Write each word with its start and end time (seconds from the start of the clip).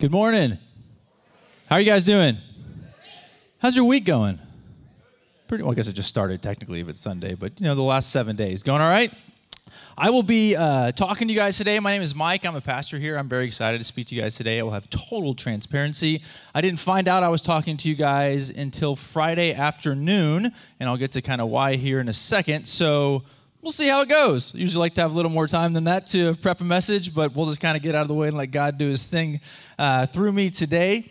Good 0.00 0.12
morning. 0.12 0.58
How 1.68 1.74
are 1.74 1.80
you 1.80 1.84
guys 1.84 2.04
doing? 2.04 2.38
How's 3.58 3.74
your 3.74 3.84
week 3.84 4.04
going? 4.04 4.38
Pretty 5.48 5.64
well, 5.64 5.72
I 5.72 5.74
guess 5.74 5.88
it 5.88 5.94
just 5.94 6.08
started 6.08 6.40
technically 6.40 6.78
if 6.78 6.88
it's 6.88 7.00
Sunday, 7.00 7.34
but 7.34 7.60
you 7.60 7.66
know, 7.66 7.74
the 7.74 7.82
last 7.82 8.10
seven 8.10 8.36
days. 8.36 8.62
Going 8.62 8.80
all 8.80 8.88
right? 8.88 9.12
I 9.96 10.10
will 10.10 10.22
be 10.22 10.54
uh, 10.54 10.92
talking 10.92 11.26
to 11.26 11.34
you 11.34 11.40
guys 11.40 11.58
today. 11.58 11.80
My 11.80 11.90
name 11.90 12.02
is 12.02 12.14
Mike. 12.14 12.46
I'm 12.46 12.54
a 12.54 12.60
pastor 12.60 12.96
here. 12.96 13.18
I'm 13.18 13.28
very 13.28 13.44
excited 13.44 13.78
to 13.78 13.84
speak 13.84 14.06
to 14.06 14.14
you 14.14 14.22
guys 14.22 14.36
today. 14.36 14.60
I 14.60 14.62
will 14.62 14.70
have 14.70 14.88
total 14.88 15.34
transparency. 15.34 16.22
I 16.54 16.60
didn't 16.60 16.78
find 16.78 17.08
out 17.08 17.24
I 17.24 17.28
was 17.28 17.42
talking 17.42 17.76
to 17.78 17.88
you 17.88 17.96
guys 17.96 18.50
until 18.50 18.94
Friday 18.94 19.52
afternoon, 19.52 20.52
and 20.78 20.88
I'll 20.88 20.96
get 20.96 21.10
to 21.12 21.22
kind 21.22 21.40
of 21.40 21.48
why 21.48 21.74
here 21.74 21.98
in 21.98 22.08
a 22.08 22.12
second. 22.12 22.68
So 22.68 23.24
we'll 23.62 23.72
see 23.72 23.88
how 23.88 24.02
it 24.02 24.08
goes. 24.08 24.54
Usually 24.54 24.80
like 24.80 24.94
to 24.94 25.00
have 25.00 25.12
a 25.12 25.14
little 25.14 25.30
more 25.30 25.46
time 25.46 25.72
than 25.72 25.84
that 25.84 26.06
to 26.06 26.34
prep 26.36 26.60
a 26.60 26.64
message, 26.64 27.14
but 27.14 27.34
we'll 27.34 27.46
just 27.46 27.60
kind 27.60 27.76
of 27.76 27.82
get 27.82 27.94
out 27.94 28.02
of 28.02 28.08
the 28.08 28.14
way 28.14 28.28
and 28.28 28.36
let 28.36 28.50
God 28.50 28.78
do 28.78 28.88
his 28.88 29.06
thing 29.06 29.40
uh, 29.78 30.06
through 30.06 30.32
me 30.32 30.50
today. 30.50 31.10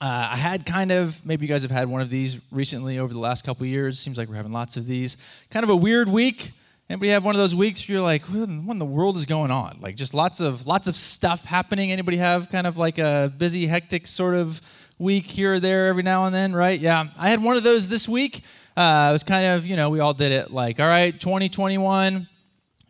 Uh, 0.00 0.28
I 0.32 0.36
had 0.36 0.64
kind 0.64 0.92
of, 0.92 1.24
maybe 1.26 1.44
you 1.44 1.48
guys 1.48 1.62
have 1.62 1.72
had 1.72 1.88
one 1.88 2.00
of 2.00 2.10
these 2.10 2.40
recently 2.52 2.98
over 2.98 3.12
the 3.12 3.18
last 3.18 3.44
couple 3.44 3.66
years. 3.66 3.98
Seems 3.98 4.16
like 4.16 4.28
we're 4.28 4.36
having 4.36 4.52
lots 4.52 4.76
of 4.76 4.86
these. 4.86 5.16
Kind 5.50 5.64
of 5.64 5.70
a 5.70 5.76
weird 5.76 6.08
week. 6.08 6.52
Anybody 6.88 7.10
have 7.10 7.24
one 7.24 7.34
of 7.34 7.40
those 7.40 7.54
weeks 7.54 7.86
where 7.86 7.96
you're 7.96 8.04
like, 8.04 8.22
what 8.22 8.48
in 8.48 8.78
the 8.78 8.84
world 8.84 9.16
is 9.16 9.26
going 9.26 9.50
on? 9.50 9.78
Like 9.80 9.96
just 9.96 10.14
lots 10.14 10.40
of 10.40 10.66
lots 10.66 10.88
of 10.88 10.96
stuff 10.96 11.44
happening. 11.44 11.92
Anybody 11.92 12.16
have 12.16 12.48
kind 12.48 12.66
of 12.66 12.78
like 12.78 12.96
a 12.98 13.30
busy, 13.36 13.66
hectic 13.66 14.06
sort 14.06 14.36
of 14.36 14.62
week 14.98 15.26
here 15.26 15.54
or 15.54 15.60
there 15.60 15.88
every 15.88 16.02
now 16.02 16.24
and 16.24 16.34
then, 16.34 16.54
right? 16.54 16.78
Yeah, 16.78 17.08
I 17.18 17.28
had 17.28 17.42
one 17.42 17.56
of 17.58 17.62
those 17.62 17.88
this 17.88 18.08
week. 18.08 18.42
Uh, 18.78 19.08
it 19.10 19.12
was 19.12 19.24
kind 19.24 19.44
of, 19.44 19.66
you 19.66 19.74
know, 19.74 19.90
we 19.90 19.98
all 19.98 20.14
did 20.14 20.30
it 20.30 20.52
like, 20.52 20.78
all 20.78 20.86
right, 20.86 21.18
2021, 21.18 22.28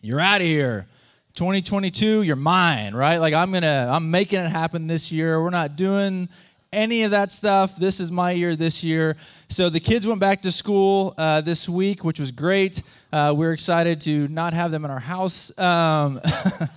you're 0.02 0.20
out 0.20 0.42
of 0.42 0.46
here. 0.46 0.86
2022, 1.32 2.24
you're 2.24 2.36
mine, 2.36 2.94
right? 2.94 3.16
Like 3.16 3.32
I'm 3.32 3.50
gonna, 3.50 3.88
I'm 3.90 4.10
making 4.10 4.40
it 4.40 4.50
happen 4.50 4.86
this 4.86 5.10
year. 5.10 5.42
We're 5.42 5.48
not 5.48 5.76
doing 5.76 6.28
any 6.74 7.04
of 7.04 7.12
that 7.12 7.32
stuff. 7.32 7.76
This 7.76 8.00
is 8.00 8.12
my 8.12 8.32
year 8.32 8.54
this 8.54 8.84
year. 8.84 9.16
So 9.48 9.70
the 9.70 9.80
kids 9.80 10.06
went 10.06 10.20
back 10.20 10.42
to 10.42 10.52
school 10.52 11.14
uh, 11.16 11.40
this 11.40 11.66
week, 11.66 12.04
which 12.04 12.20
was 12.20 12.32
great. 12.32 12.82
Uh, 13.10 13.32
we're 13.34 13.54
excited 13.54 13.98
to 14.02 14.28
not 14.28 14.52
have 14.52 14.70
them 14.70 14.84
in 14.84 14.90
our 14.90 14.98
house. 14.98 15.58
Um, 15.58 16.20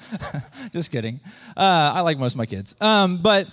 just 0.72 0.90
kidding. 0.90 1.20
Uh, 1.58 1.92
I 1.96 2.00
like 2.00 2.18
most 2.18 2.36
of 2.36 2.38
my 2.38 2.46
kids. 2.46 2.78
Um, 2.80 3.18
but 3.18 3.48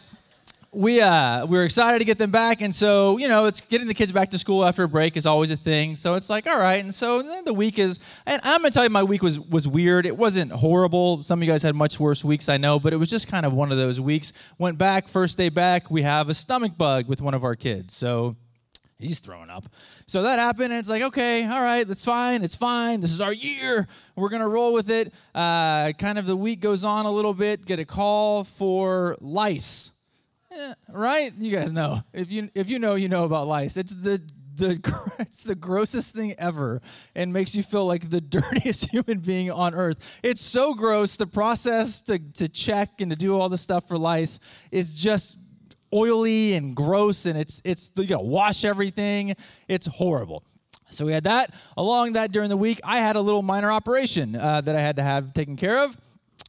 we 0.78 1.00
uh, 1.00 1.44
we 1.44 1.58
were 1.58 1.64
excited 1.64 1.98
to 1.98 2.04
get 2.04 2.18
them 2.18 2.30
back, 2.30 2.60
and 2.60 2.72
so 2.72 3.18
you 3.18 3.26
know, 3.26 3.46
it's 3.46 3.60
getting 3.60 3.88
the 3.88 3.94
kids 3.94 4.12
back 4.12 4.28
to 4.30 4.38
school 4.38 4.64
after 4.64 4.84
a 4.84 4.88
break 4.88 5.16
is 5.16 5.26
always 5.26 5.50
a 5.50 5.56
thing. 5.56 5.96
So 5.96 6.14
it's 6.14 6.30
like, 6.30 6.46
all 6.46 6.56
right, 6.56 6.80
and 6.80 6.94
so 6.94 7.42
the 7.42 7.52
week 7.52 7.80
is, 7.80 7.98
and 8.26 8.40
I'm 8.44 8.60
gonna 8.60 8.70
tell 8.70 8.84
you, 8.84 8.90
my 8.90 9.02
week 9.02 9.20
was 9.20 9.40
was 9.40 9.66
weird. 9.66 10.06
It 10.06 10.16
wasn't 10.16 10.52
horrible. 10.52 11.24
Some 11.24 11.40
of 11.40 11.42
you 11.42 11.50
guys 11.52 11.64
had 11.64 11.74
much 11.74 11.98
worse 11.98 12.24
weeks, 12.24 12.48
I 12.48 12.58
know, 12.58 12.78
but 12.78 12.92
it 12.92 12.96
was 12.96 13.10
just 13.10 13.26
kind 13.26 13.44
of 13.44 13.52
one 13.52 13.72
of 13.72 13.78
those 13.78 14.00
weeks. 14.00 14.32
Went 14.58 14.78
back 14.78 15.08
first 15.08 15.36
day 15.36 15.48
back, 15.48 15.90
we 15.90 16.02
have 16.02 16.28
a 16.28 16.34
stomach 16.34 16.78
bug 16.78 17.08
with 17.08 17.20
one 17.20 17.34
of 17.34 17.42
our 17.42 17.56
kids, 17.56 17.92
so 17.92 18.36
he's 19.00 19.18
throwing 19.18 19.50
up. 19.50 19.64
So 20.06 20.22
that 20.22 20.38
happened, 20.38 20.72
and 20.72 20.78
it's 20.78 20.90
like, 20.90 21.02
okay, 21.02 21.44
all 21.44 21.60
right, 21.60 21.88
that's 21.88 22.04
fine, 22.04 22.44
it's 22.44 22.54
fine. 22.54 23.00
This 23.00 23.10
is 23.10 23.20
our 23.20 23.32
year. 23.32 23.88
We're 24.14 24.28
gonna 24.28 24.48
roll 24.48 24.72
with 24.72 24.90
it. 24.90 25.12
Uh, 25.34 25.90
kind 25.98 26.20
of 26.20 26.26
the 26.26 26.36
week 26.36 26.60
goes 26.60 26.84
on 26.84 27.04
a 27.04 27.10
little 27.10 27.34
bit. 27.34 27.66
Get 27.66 27.80
a 27.80 27.84
call 27.84 28.44
for 28.44 29.16
lice. 29.20 29.90
Yeah, 30.50 30.74
right? 30.88 31.32
You 31.38 31.50
guys 31.50 31.72
know. 31.72 32.02
If 32.12 32.32
you 32.32 32.50
if 32.54 32.70
you 32.70 32.78
know, 32.78 32.94
you 32.94 33.08
know 33.08 33.24
about 33.24 33.46
lice. 33.46 33.76
It's 33.76 33.94
the 33.94 34.20
the 34.56 35.12
it's 35.18 35.44
the 35.44 35.54
grossest 35.54 36.14
thing 36.14 36.34
ever 36.38 36.80
and 37.14 37.32
makes 37.32 37.54
you 37.54 37.62
feel 37.62 37.86
like 37.86 38.10
the 38.10 38.20
dirtiest 38.36 38.90
human 38.90 39.20
being 39.20 39.50
on 39.50 39.74
earth. 39.74 39.98
It's 40.22 40.40
so 40.40 40.74
gross. 40.74 41.16
The 41.16 41.26
process 41.26 42.02
to 42.02 42.18
to 42.18 42.48
check 42.48 43.00
and 43.00 43.10
to 43.10 43.16
do 43.16 43.38
all 43.38 43.48
the 43.48 43.58
stuff 43.58 43.88
for 43.88 43.98
lice 43.98 44.38
is 44.70 44.94
just 44.94 45.38
oily 45.94 46.54
and 46.54 46.76
gross 46.76 47.24
and 47.24 47.38
it's 47.38 47.62
it's 47.64 47.90
you 47.96 48.06
gotta 48.06 48.22
wash 48.22 48.64
everything. 48.64 49.34
It's 49.68 49.86
horrible. 49.86 50.44
So 50.90 51.04
we 51.04 51.12
had 51.12 51.24
that. 51.24 51.52
Along 51.76 52.14
that 52.14 52.32
during 52.32 52.48
the 52.48 52.56
week, 52.56 52.80
I 52.82 52.98
had 52.98 53.16
a 53.16 53.20
little 53.20 53.42
minor 53.42 53.70
operation 53.70 54.34
uh, 54.34 54.62
that 54.62 54.74
I 54.74 54.80
had 54.80 54.96
to 54.96 55.02
have 55.02 55.34
taken 55.34 55.56
care 55.56 55.84
of. 55.84 55.96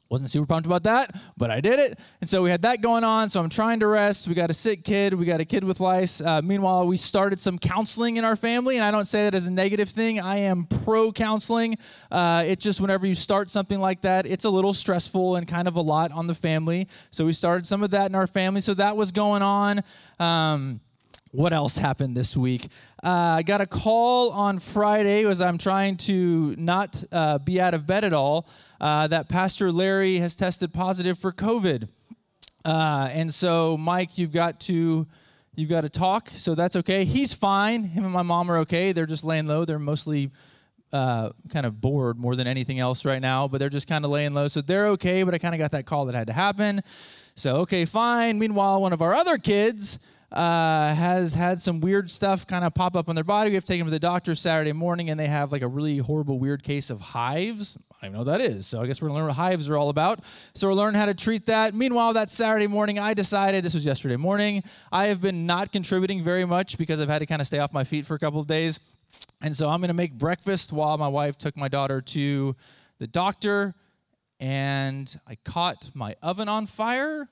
Wasn't 0.09 0.27
super 0.31 0.47
pumped 0.47 0.65
about 0.65 0.81
that, 0.83 1.15
but 1.37 1.51
I 1.51 1.61
did 1.61 1.77
it. 1.77 1.99
And 2.19 2.27
so 2.27 2.41
we 2.41 2.49
had 2.49 2.63
that 2.63 2.81
going 2.81 3.03
on. 3.03 3.29
So 3.29 3.39
I'm 3.39 3.49
trying 3.49 3.79
to 3.81 3.87
rest. 3.87 4.27
We 4.27 4.33
got 4.33 4.49
a 4.49 4.55
sick 4.55 4.83
kid. 4.83 5.13
We 5.13 5.23
got 5.23 5.39
a 5.39 5.45
kid 5.45 5.63
with 5.63 5.79
lice. 5.79 6.19
Uh, 6.19 6.41
meanwhile, 6.41 6.87
we 6.87 6.97
started 6.97 7.39
some 7.39 7.59
counseling 7.59 8.17
in 8.17 8.25
our 8.25 8.35
family. 8.35 8.75
And 8.75 8.83
I 8.83 8.89
don't 8.89 9.05
say 9.05 9.25
that 9.25 9.35
as 9.35 9.45
a 9.45 9.51
negative 9.51 9.87
thing. 9.89 10.19
I 10.19 10.37
am 10.37 10.65
pro 10.65 11.11
counseling. 11.11 11.77
Uh, 12.09 12.43
it 12.47 12.59
just, 12.59 12.81
whenever 12.81 13.05
you 13.05 13.13
start 13.13 13.51
something 13.51 13.79
like 13.79 14.01
that, 14.01 14.25
it's 14.25 14.45
a 14.45 14.49
little 14.49 14.73
stressful 14.73 15.35
and 15.35 15.47
kind 15.47 15.67
of 15.67 15.75
a 15.75 15.81
lot 15.81 16.11
on 16.11 16.25
the 16.25 16.33
family. 16.33 16.87
So 17.11 17.25
we 17.25 17.33
started 17.33 17.67
some 17.67 17.83
of 17.83 17.91
that 17.91 18.09
in 18.09 18.15
our 18.15 18.25
family. 18.27 18.61
So 18.61 18.73
that 18.73 18.97
was 18.97 19.11
going 19.11 19.43
on. 19.43 19.83
Um, 20.19 20.81
what 21.31 21.53
else 21.53 21.77
happened 21.77 22.17
this 22.17 22.35
week? 22.35 22.69
Uh, 23.03 23.37
I 23.37 23.43
got 23.43 23.61
a 23.61 23.65
call 23.65 24.31
on 24.31 24.59
Friday 24.59 25.25
as 25.25 25.41
I'm 25.41 25.57
trying 25.57 25.97
to 25.97 26.55
not 26.57 27.03
uh, 27.11 27.37
be 27.37 27.61
out 27.61 27.73
of 27.73 27.85
bed 27.85 28.03
at 28.03 28.13
all 28.13 28.47
uh, 28.81 29.07
that 29.07 29.29
Pastor 29.29 29.71
Larry 29.71 30.17
has 30.17 30.35
tested 30.35 30.73
positive 30.73 31.17
for 31.17 31.31
COVID. 31.31 31.87
Uh, 32.65 33.09
and 33.11 33.33
so, 33.33 33.77
Mike, 33.77 34.17
you've 34.17 34.31
got 34.31 34.59
to 34.61 35.07
you've 35.55 35.69
got 35.69 35.81
to 35.81 35.89
talk. 35.89 36.29
So 36.35 36.55
that's 36.55 36.75
okay. 36.77 37.05
He's 37.05 37.33
fine. 37.33 37.83
Him 37.83 38.05
and 38.05 38.13
my 38.13 38.21
mom 38.21 38.51
are 38.51 38.57
okay. 38.59 38.91
They're 38.91 39.05
just 39.05 39.23
laying 39.23 39.45
low. 39.45 39.65
They're 39.65 39.79
mostly 39.79 40.31
uh, 40.91 41.29
kind 41.49 41.65
of 41.65 41.79
bored 41.79 42.17
more 42.17 42.35
than 42.35 42.47
anything 42.47 42.79
else 42.79 43.05
right 43.05 43.21
now, 43.21 43.47
but 43.47 43.59
they're 43.59 43.69
just 43.69 43.87
kind 43.87 44.03
of 44.03 44.11
laying 44.11 44.33
low. 44.33 44.47
So 44.47 44.61
they're 44.61 44.87
okay. 44.87 45.23
But 45.23 45.33
I 45.33 45.37
kind 45.37 45.53
of 45.53 45.59
got 45.59 45.71
that 45.71 45.85
call 45.85 46.05
that 46.05 46.15
had 46.15 46.27
to 46.27 46.33
happen. 46.33 46.81
So 47.35 47.57
okay, 47.57 47.85
fine. 47.85 48.39
Meanwhile, 48.39 48.81
one 48.81 48.93
of 48.93 49.01
our 49.01 49.13
other 49.13 49.37
kids 49.37 49.99
uh, 50.31 50.93
has 50.93 51.33
had 51.33 51.59
some 51.59 51.81
weird 51.81 52.11
stuff 52.11 52.45
kind 52.45 52.63
of 52.63 52.73
pop 52.73 52.95
up 52.95 53.09
on 53.09 53.15
their 53.15 53.23
body. 53.23 53.49
We 53.49 53.55
have 53.55 53.63
to 53.63 53.73
take 53.73 53.79
them 53.79 53.87
to 53.87 53.91
the 53.91 53.99
doctor 53.99 54.35
Saturday 54.35 54.73
morning, 54.73 55.09
and 55.09 55.19
they 55.19 55.27
have 55.27 55.51
like 55.51 55.63
a 55.63 55.67
really 55.67 55.97
horrible, 55.97 56.37
weird 56.37 56.63
case 56.63 56.89
of 56.89 57.01
hives. 57.01 57.77
I 58.01 58.05
don't 58.05 58.13
know 58.13 58.19
what 58.19 58.27
that 58.27 58.41
is, 58.41 58.67
so 58.67 58.81
I 58.81 58.85
guess 58.85 59.01
we're 59.01 59.07
gonna 59.07 59.19
learn 59.19 59.27
what 59.27 59.35
hives 59.35 59.69
are 59.69 59.77
all 59.77 59.89
about. 59.89 60.19
So 60.53 60.67
we'll 60.67 60.77
learn 60.77 60.93
how 60.93 61.07
to 61.07 61.15
treat 61.15 61.47
that. 61.47 61.73
Meanwhile, 61.73 62.13
that 62.13 62.29
Saturday 62.29 62.67
morning, 62.67 62.99
I 62.99 63.13
decided 63.13 63.65
this 63.65 63.73
was 63.73 63.85
yesterday 63.85 64.17
morning. 64.17 64.63
I 64.91 65.07
have 65.07 65.19
been 65.19 65.45
not 65.47 65.71
contributing 65.71 66.23
very 66.23 66.45
much 66.45 66.77
because 66.77 66.99
I've 66.99 67.09
had 67.09 67.19
to 67.19 67.25
kind 67.25 67.41
of 67.41 67.47
stay 67.47 67.59
off 67.59 67.73
my 67.73 67.83
feet 67.83 68.05
for 68.05 68.13
a 68.13 68.19
couple 68.19 68.39
of 68.39 68.47
days, 68.47 68.79
and 69.41 69.55
so 69.55 69.67
I'm 69.67 69.81
gonna 69.81 69.93
make 69.93 70.13
breakfast 70.13 70.71
while 70.71 70.97
my 70.97 71.07
wife 71.07 71.37
took 71.37 71.57
my 71.57 71.67
daughter 71.67 72.01
to 72.01 72.55
the 72.99 73.07
doctor, 73.07 73.73
and 74.39 75.19
I 75.27 75.35
caught 75.43 75.89
my 75.95 76.15
oven 76.21 76.47
on 76.47 76.67
fire 76.67 77.27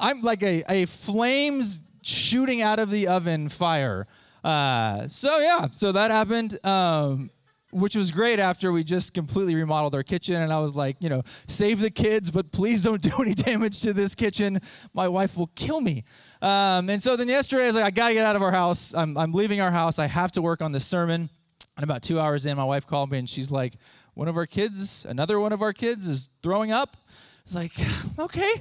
I'm 0.00 0.22
like 0.22 0.42
a, 0.42 0.64
a 0.68 0.86
flames 0.86 1.82
shooting 2.02 2.62
out 2.62 2.78
of 2.78 2.90
the 2.90 3.06
oven 3.06 3.48
fire. 3.48 4.06
Uh, 4.42 5.06
so 5.08 5.38
yeah, 5.38 5.68
so 5.70 5.92
that 5.92 6.10
happened. 6.10 6.64
Um, 6.64 7.30
which 7.72 7.94
was 7.94 8.10
great 8.10 8.40
after 8.40 8.72
we 8.72 8.82
just 8.82 9.14
completely 9.14 9.54
remodeled 9.54 9.94
our 9.94 10.02
kitchen. 10.02 10.42
And 10.42 10.52
I 10.52 10.58
was 10.58 10.74
like, 10.74 10.96
you 10.98 11.08
know, 11.08 11.22
save 11.46 11.80
the 11.80 11.90
kids, 11.90 12.30
but 12.30 12.50
please 12.50 12.82
don't 12.82 13.00
do 13.02 13.12
any 13.20 13.34
damage 13.34 13.80
to 13.82 13.92
this 13.92 14.14
kitchen. 14.14 14.60
My 14.92 15.06
wife 15.06 15.36
will 15.36 15.50
kill 15.54 15.80
me. 15.80 16.04
Um, 16.42 16.90
and 16.90 17.02
so 17.02 17.14
then 17.16 17.28
yesterday, 17.28 17.64
I 17.64 17.66
was 17.66 17.76
like, 17.76 17.84
I 17.84 17.90
got 17.90 18.08
to 18.08 18.14
get 18.14 18.26
out 18.26 18.34
of 18.34 18.42
our 18.42 18.50
house. 18.50 18.94
I'm, 18.94 19.16
I'm 19.16 19.32
leaving 19.32 19.60
our 19.60 19.70
house. 19.70 19.98
I 19.98 20.06
have 20.06 20.32
to 20.32 20.42
work 20.42 20.62
on 20.62 20.72
this 20.72 20.84
sermon. 20.84 21.30
And 21.76 21.84
about 21.84 22.02
two 22.02 22.18
hours 22.18 22.44
in, 22.44 22.56
my 22.56 22.64
wife 22.64 22.86
called 22.86 23.12
me 23.12 23.18
and 23.18 23.28
she's 23.28 23.50
like, 23.50 23.74
one 24.14 24.28
of 24.28 24.36
our 24.36 24.46
kids, 24.46 25.06
another 25.08 25.38
one 25.38 25.52
of 25.52 25.62
our 25.62 25.72
kids 25.72 26.06
is 26.06 26.28
throwing 26.42 26.72
up. 26.72 26.96
I 27.40 27.42
was 27.44 27.54
like, 27.54 27.72
okay. 28.18 28.52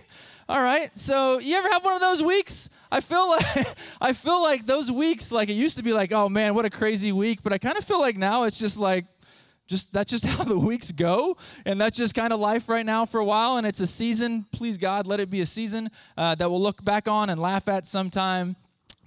All 0.47 0.61
right. 0.61 0.97
So 0.97 1.39
you 1.39 1.55
ever 1.57 1.69
have 1.69 1.83
one 1.85 1.93
of 1.93 2.01
those 2.01 2.23
weeks? 2.23 2.69
I 2.91 3.01
feel 3.01 3.29
like 3.29 3.67
I 4.01 4.13
feel 4.13 4.41
like 4.41 4.65
those 4.65 4.91
weeks, 4.91 5.31
like 5.31 5.49
it 5.49 5.53
used 5.53 5.77
to 5.77 5.83
be 5.83 5.93
like, 5.93 6.11
oh 6.11 6.27
man, 6.27 6.55
what 6.55 6.65
a 6.65 6.69
crazy 6.69 7.11
week. 7.11 7.43
But 7.43 7.53
I 7.53 7.57
kind 7.57 7.77
of 7.77 7.83
feel 7.83 7.99
like 7.99 8.17
now 8.17 8.43
it's 8.43 8.57
just 8.57 8.77
like 8.77 9.05
just 9.67 9.93
that's 9.93 10.11
just 10.11 10.25
how 10.35 10.43
the 10.43 10.57
weeks 10.57 10.91
go 10.91 11.37
and 11.65 11.79
that's 11.79 11.97
just 11.97 12.15
kind 12.15 12.33
of 12.33 12.39
life 12.39 12.67
right 12.67 12.85
now 12.85 13.05
for 13.05 13.19
a 13.19 13.25
while 13.25 13.57
and 13.57 13.67
it's 13.67 13.79
a 13.79 13.87
season 13.87 14.45
please 14.51 14.77
god 14.77 15.05
let 15.05 15.19
it 15.19 15.29
be 15.29 15.41
a 15.41 15.45
season 15.45 15.89
uh, 16.17 16.33
that 16.35 16.49
we'll 16.49 16.61
look 16.61 16.83
back 16.83 17.07
on 17.07 17.29
and 17.29 17.39
laugh 17.39 17.67
at 17.67 17.85
sometime 17.85 18.55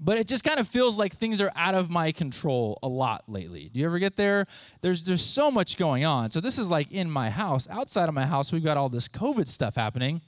but 0.05 0.19
it 0.19 0.27
just 0.27 0.43
kind 0.43 0.59
of 0.59 0.67
feels 0.67 0.97
like 0.97 1.15
things 1.15 1.41
are 1.41 1.53
out 1.55 1.75
of 1.75 1.89
my 1.89 2.11
control 2.11 2.79
a 2.83 2.89
lot 2.89 3.25
lately. 3.29 3.71
Do 3.73 3.79
you 3.79 3.87
ever 3.87 4.01
get 4.01 4.17
there? 4.17 4.47
There's 4.81 5.05
there's 5.05 5.25
so 5.25 5.51
much 5.51 5.77
going 5.77 6.05
on. 6.05 6.31
So 6.33 6.41
this 6.41 6.59
is 6.59 6.69
like 6.69 6.91
in 6.91 7.11
my 7.11 7.31
house. 7.31 7.69
Outside 7.71 8.09
of 8.09 8.15
my 8.15 8.27
house, 8.27 8.53
we've 8.53 8.65
got 8.65 8.77
all 8.77 8.89
this 8.89 9.07
COVID 9.07 9.47
stuff 9.47 9.77
happening 9.77 10.21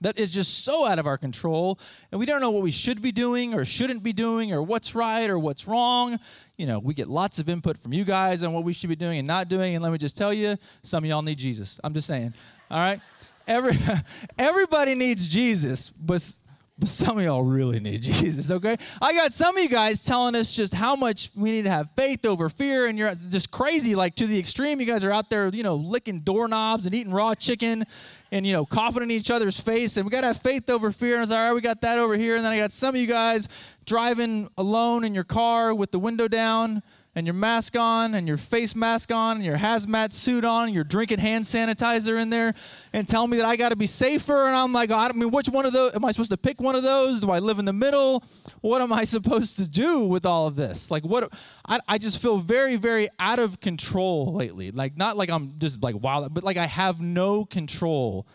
that 0.00 0.18
is 0.18 0.32
just 0.32 0.64
so 0.64 0.84
out 0.84 0.98
of 0.98 1.06
our 1.06 1.16
control 1.16 1.78
and 2.10 2.18
we 2.18 2.26
don't 2.26 2.40
know 2.40 2.50
what 2.50 2.62
we 2.62 2.70
should 2.70 3.00
be 3.00 3.12
doing 3.12 3.54
or 3.54 3.64
shouldn't 3.64 4.02
be 4.02 4.12
doing 4.12 4.52
or 4.52 4.62
what's 4.62 4.94
right 4.94 5.30
or 5.30 5.38
what's 5.38 5.66
wrong 5.66 6.18
you 6.58 6.66
know 6.66 6.78
we 6.78 6.92
get 6.92 7.08
lots 7.08 7.38
of 7.38 7.48
input 7.48 7.78
from 7.78 7.92
you 7.92 8.04
guys 8.04 8.42
on 8.42 8.52
what 8.52 8.64
we 8.64 8.72
should 8.72 8.88
be 8.88 8.96
doing 8.96 9.18
and 9.18 9.26
not 9.26 9.48
doing 9.48 9.74
and 9.74 9.82
let 9.82 9.92
me 9.92 9.98
just 9.98 10.16
tell 10.16 10.34
you 10.34 10.56
some 10.82 11.04
of 11.04 11.08
y'all 11.08 11.22
need 11.22 11.38
jesus 11.38 11.80
i'm 11.84 11.94
just 11.94 12.06
saying 12.06 12.34
all 12.70 12.78
right 12.78 13.00
Every, 13.46 13.78
everybody 14.38 14.94
needs 14.94 15.28
jesus 15.28 15.90
but 15.90 16.36
But 16.76 16.88
some 16.88 17.18
of 17.18 17.24
y'all 17.24 17.44
really 17.44 17.78
need 17.78 18.02
Jesus, 18.02 18.50
okay? 18.50 18.76
I 19.00 19.12
got 19.12 19.32
some 19.32 19.56
of 19.56 19.62
you 19.62 19.68
guys 19.68 20.02
telling 20.02 20.34
us 20.34 20.54
just 20.54 20.74
how 20.74 20.96
much 20.96 21.30
we 21.36 21.52
need 21.52 21.62
to 21.62 21.70
have 21.70 21.90
faith 21.92 22.26
over 22.26 22.48
fear, 22.48 22.86
and 22.86 22.98
you're 22.98 23.14
just 23.14 23.52
crazy, 23.52 23.94
like 23.94 24.16
to 24.16 24.26
the 24.26 24.38
extreme. 24.38 24.80
You 24.80 24.86
guys 24.86 25.04
are 25.04 25.12
out 25.12 25.30
there, 25.30 25.48
you 25.48 25.62
know, 25.62 25.76
licking 25.76 26.20
doorknobs 26.20 26.86
and 26.86 26.94
eating 26.94 27.12
raw 27.12 27.34
chicken 27.36 27.86
and, 28.32 28.44
you 28.44 28.52
know, 28.52 28.66
coughing 28.66 29.04
in 29.04 29.10
each 29.12 29.30
other's 29.30 29.60
face. 29.60 29.96
And 29.96 30.04
we 30.04 30.10
got 30.10 30.22
to 30.22 30.28
have 30.28 30.42
faith 30.42 30.68
over 30.68 30.90
fear. 30.90 31.12
And 31.12 31.18
I 31.18 31.22
was 31.22 31.30
like, 31.30 31.38
all 31.38 31.46
right, 31.46 31.54
we 31.54 31.60
got 31.60 31.80
that 31.82 32.00
over 32.00 32.16
here. 32.16 32.34
And 32.34 32.44
then 32.44 32.52
I 32.52 32.58
got 32.58 32.72
some 32.72 32.96
of 32.96 33.00
you 33.00 33.06
guys 33.06 33.46
driving 33.86 34.50
alone 34.58 35.04
in 35.04 35.14
your 35.14 35.24
car 35.24 35.72
with 35.72 35.92
the 35.92 36.00
window 36.00 36.26
down 36.26 36.82
and 37.14 37.26
your 37.26 37.34
mask 37.34 37.76
on 37.76 38.14
and 38.14 38.26
your 38.26 38.36
face 38.36 38.74
mask 38.74 39.12
on 39.12 39.36
and 39.36 39.44
your 39.44 39.58
hazmat 39.58 40.12
suit 40.12 40.44
on 40.44 40.64
and 40.64 40.74
you're 40.74 40.84
drinking 40.84 41.18
hand 41.18 41.44
sanitizer 41.44 42.20
in 42.20 42.30
there 42.30 42.54
and 42.92 43.06
tell 43.06 43.26
me 43.26 43.36
that 43.36 43.46
I 43.46 43.56
got 43.56 43.68
to 43.68 43.76
be 43.76 43.86
safer 43.86 44.46
and 44.46 44.56
I'm 44.56 44.72
like 44.72 44.90
I 44.90 45.08
mean 45.12 45.30
which 45.30 45.48
one 45.48 45.66
of 45.66 45.72
those 45.72 45.94
am 45.94 46.04
I 46.04 46.10
supposed 46.10 46.30
to 46.30 46.36
pick 46.36 46.60
one 46.60 46.74
of 46.74 46.82
those? 46.82 47.20
Do 47.20 47.30
I 47.30 47.38
live 47.38 47.58
in 47.58 47.64
the 47.64 47.72
middle? 47.72 48.24
What 48.60 48.82
am 48.82 48.92
I 48.92 49.04
supposed 49.04 49.56
to 49.58 49.68
do 49.68 50.04
with 50.04 50.26
all 50.26 50.46
of 50.46 50.56
this? 50.56 50.90
Like 50.90 51.04
what 51.04 51.32
I, 51.66 51.80
I 51.86 51.98
just 51.98 52.20
feel 52.20 52.38
very 52.38 52.76
very 52.76 53.08
out 53.18 53.38
of 53.38 53.60
control 53.60 54.34
lately. 54.34 54.70
Like 54.70 54.96
not 54.96 55.16
like 55.16 55.30
I'm 55.30 55.54
just 55.58 55.82
like 55.82 55.94
wow 55.94 56.28
but 56.28 56.44
like 56.44 56.56
I 56.56 56.66
have 56.66 57.00
no 57.00 57.44
control 57.44 58.26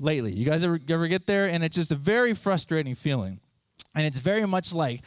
lately. 0.00 0.32
You 0.32 0.44
guys 0.44 0.64
ever 0.64 0.80
ever 0.88 1.08
get 1.08 1.26
there? 1.26 1.46
And 1.46 1.62
it's 1.62 1.76
just 1.76 1.92
a 1.92 1.96
very 1.96 2.34
frustrating 2.34 2.94
feeling. 2.94 3.40
And 3.94 4.06
it's 4.06 4.18
very 4.18 4.46
much 4.46 4.72
like 4.74 5.02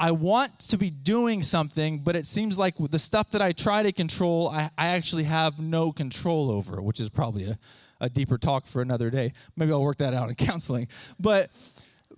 I, 0.00 0.12
want 0.12 0.58
to 0.60 0.78
be 0.78 0.88
doing 0.88 1.42
something, 1.42 1.98
but 1.98 2.16
it 2.16 2.26
seems 2.26 2.58
like 2.58 2.74
the 2.78 2.98
stuff 2.98 3.30
that 3.32 3.42
I 3.42 3.52
try 3.52 3.82
to 3.82 3.92
control, 3.92 4.48
I, 4.48 4.70
I 4.78 4.88
actually 4.88 5.24
have 5.24 5.58
no 5.58 5.92
control 5.92 6.50
over, 6.50 6.80
which 6.80 7.00
is 7.00 7.10
probably 7.10 7.44
a, 7.44 7.58
a 8.00 8.08
deeper 8.08 8.38
talk 8.38 8.66
for 8.66 8.80
another 8.80 9.10
day. 9.10 9.32
Maybe 9.56 9.72
I'll 9.72 9.82
work 9.82 9.98
that 9.98 10.14
out 10.14 10.30
in 10.30 10.34
counseling. 10.36 10.88
But 11.20 11.50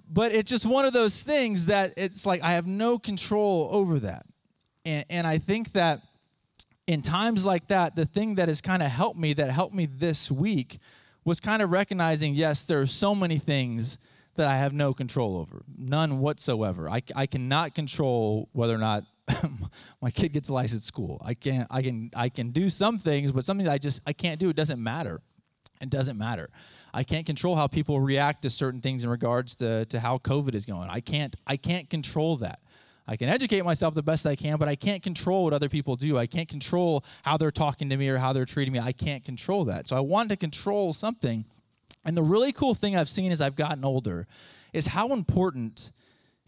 but 0.08 0.32
it's 0.32 0.48
just 0.48 0.66
one 0.66 0.84
of 0.84 0.92
those 0.92 1.22
things 1.22 1.66
that 1.66 1.94
it's 1.96 2.24
like 2.24 2.42
I 2.42 2.52
have 2.52 2.66
no 2.66 2.98
control 2.98 3.68
over 3.72 3.98
that. 4.00 4.26
And, 4.84 5.04
and 5.10 5.26
I 5.26 5.38
think 5.38 5.72
that 5.72 6.00
in 6.86 7.02
times 7.02 7.44
like 7.44 7.66
that, 7.68 7.96
the 7.96 8.06
thing 8.06 8.36
that 8.36 8.46
has 8.46 8.60
kind 8.60 8.82
of 8.82 8.90
helped 8.90 9.18
me, 9.18 9.32
that 9.32 9.50
helped 9.50 9.74
me 9.74 9.86
this 9.86 10.30
week, 10.30 10.78
was 11.24 11.40
kind 11.40 11.60
of 11.60 11.72
recognizing 11.72 12.34
yes, 12.34 12.62
there 12.62 12.80
are 12.80 12.86
so 12.86 13.14
many 13.14 13.38
things 13.38 13.98
that 14.36 14.48
I 14.48 14.56
have 14.56 14.72
no 14.72 14.94
control 14.94 15.36
over, 15.36 15.62
none 15.76 16.18
whatsoever. 16.18 16.88
I, 16.88 17.02
I 17.14 17.26
cannot 17.26 17.74
control 17.74 18.48
whether 18.52 18.74
or 18.74 18.78
not 18.78 19.04
my 20.00 20.10
kid 20.10 20.32
gets 20.32 20.48
a 20.48 20.54
license 20.54 20.82
at 20.82 20.84
school. 20.84 21.20
I 21.24 21.34
can 21.34 21.66
I 21.70 21.82
can 21.82 22.10
I 22.14 22.28
can 22.28 22.50
do 22.50 22.70
some 22.70 22.98
things, 22.98 23.32
but 23.32 23.44
something 23.44 23.68
I 23.68 23.78
just 23.78 24.00
I 24.06 24.12
can't 24.12 24.38
do. 24.38 24.48
It 24.48 24.56
doesn't 24.56 24.82
matter. 24.82 25.20
It 25.80 25.90
doesn't 25.90 26.16
matter. 26.16 26.48
I 26.94 27.02
can't 27.02 27.26
control 27.26 27.56
how 27.56 27.66
people 27.66 28.00
react 28.00 28.42
to 28.42 28.50
certain 28.50 28.80
things 28.80 29.04
in 29.04 29.10
regards 29.10 29.54
to, 29.56 29.84
to 29.86 30.00
how 30.00 30.18
COVID 30.18 30.54
is 30.54 30.64
going. 30.64 30.88
I 30.88 31.00
can't 31.00 31.34
I 31.46 31.56
can't 31.56 31.90
control 31.90 32.36
that. 32.36 32.60
I 33.08 33.16
can 33.16 33.28
educate 33.28 33.64
myself 33.64 33.94
the 33.94 34.02
best 34.02 34.26
I 34.26 34.34
can, 34.34 34.58
but 34.58 34.68
I 34.68 34.74
can't 34.74 35.02
control 35.02 35.44
what 35.44 35.52
other 35.52 35.68
people 35.68 35.94
do. 35.94 36.18
I 36.18 36.26
can't 36.26 36.48
control 36.48 37.04
how 37.22 37.36
they're 37.36 37.52
talking 37.52 37.88
to 37.90 37.96
me 37.96 38.08
or 38.08 38.18
how 38.18 38.32
they're 38.32 38.44
treating 38.46 38.72
me. 38.72 38.80
I 38.80 38.92
can't 38.92 39.24
control 39.24 39.64
that. 39.66 39.86
So 39.86 39.96
I 39.96 40.00
wanted 40.00 40.30
to 40.30 40.36
control 40.36 40.92
something 40.92 41.44
and 42.04 42.16
the 42.16 42.22
really 42.22 42.52
cool 42.52 42.74
thing 42.74 42.96
I've 42.96 43.08
seen 43.08 43.32
as 43.32 43.40
I've 43.40 43.56
gotten 43.56 43.84
older 43.84 44.26
is 44.72 44.88
how 44.88 45.12
important 45.12 45.92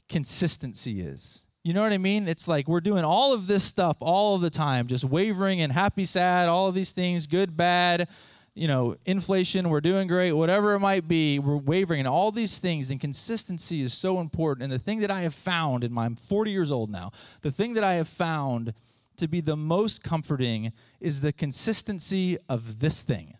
consistency 0.08 1.00
is. 1.00 1.42
You 1.64 1.74
know 1.74 1.82
what 1.82 1.92
I 1.92 1.98
mean? 1.98 2.28
It's 2.28 2.48
like 2.48 2.68
we're 2.68 2.80
doing 2.80 3.04
all 3.04 3.32
of 3.32 3.46
this 3.46 3.64
stuff 3.64 3.96
all 4.00 4.34
of 4.34 4.40
the 4.40 4.50
time, 4.50 4.86
just 4.86 5.04
wavering 5.04 5.60
and 5.60 5.72
happy, 5.72 6.04
sad, 6.04 6.48
all 6.48 6.68
of 6.68 6.74
these 6.74 6.92
things, 6.92 7.26
good, 7.26 7.56
bad, 7.56 8.08
you 8.54 8.66
know, 8.66 8.96
inflation, 9.06 9.68
we're 9.68 9.80
doing 9.80 10.08
great, 10.08 10.32
whatever 10.32 10.74
it 10.74 10.80
might 10.80 11.06
be, 11.06 11.38
we're 11.38 11.56
wavering 11.56 12.00
and 12.00 12.08
all 12.08 12.32
these 12.32 12.58
things. 12.58 12.90
And 12.90 13.00
consistency 13.00 13.82
is 13.82 13.94
so 13.94 14.20
important. 14.20 14.64
And 14.64 14.72
the 14.72 14.82
thing 14.82 14.98
that 15.00 15.10
I 15.10 15.22
have 15.22 15.34
found 15.34 15.84
in 15.84 15.92
my, 15.92 16.04
I'm 16.04 16.16
40 16.16 16.50
years 16.50 16.72
old 16.72 16.90
now, 16.90 17.12
the 17.42 17.52
thing 17.52 17.74
that 17.74 17.84
I 17.84 17.94
have 17.94 18.08
found 18.08 18.74
to 19.16 19.28
be 19.28 19.40
the 19.40 19.56
most 19.56 20.02
comforting 20.02 20.72
is 21.00 21.20
the 21.20 21.32
consistency 21.32 22.36
of 22.48 22.80
this 22.80 23.02
thing. 23.02 23.37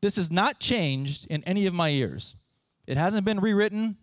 This 0.00 0.16
has 0.16 0.30
not 0.30 0.60
changed 0.60 1.26
in 1.28 1.42
any 1.44 1.66
of 1.66 1.74
my 1.74 1.88
years. 1.88 2.36
It 2.86 2.96
hasn't 2.96 3.24
been 3.24 3.40
rewritten, 3.40 3.96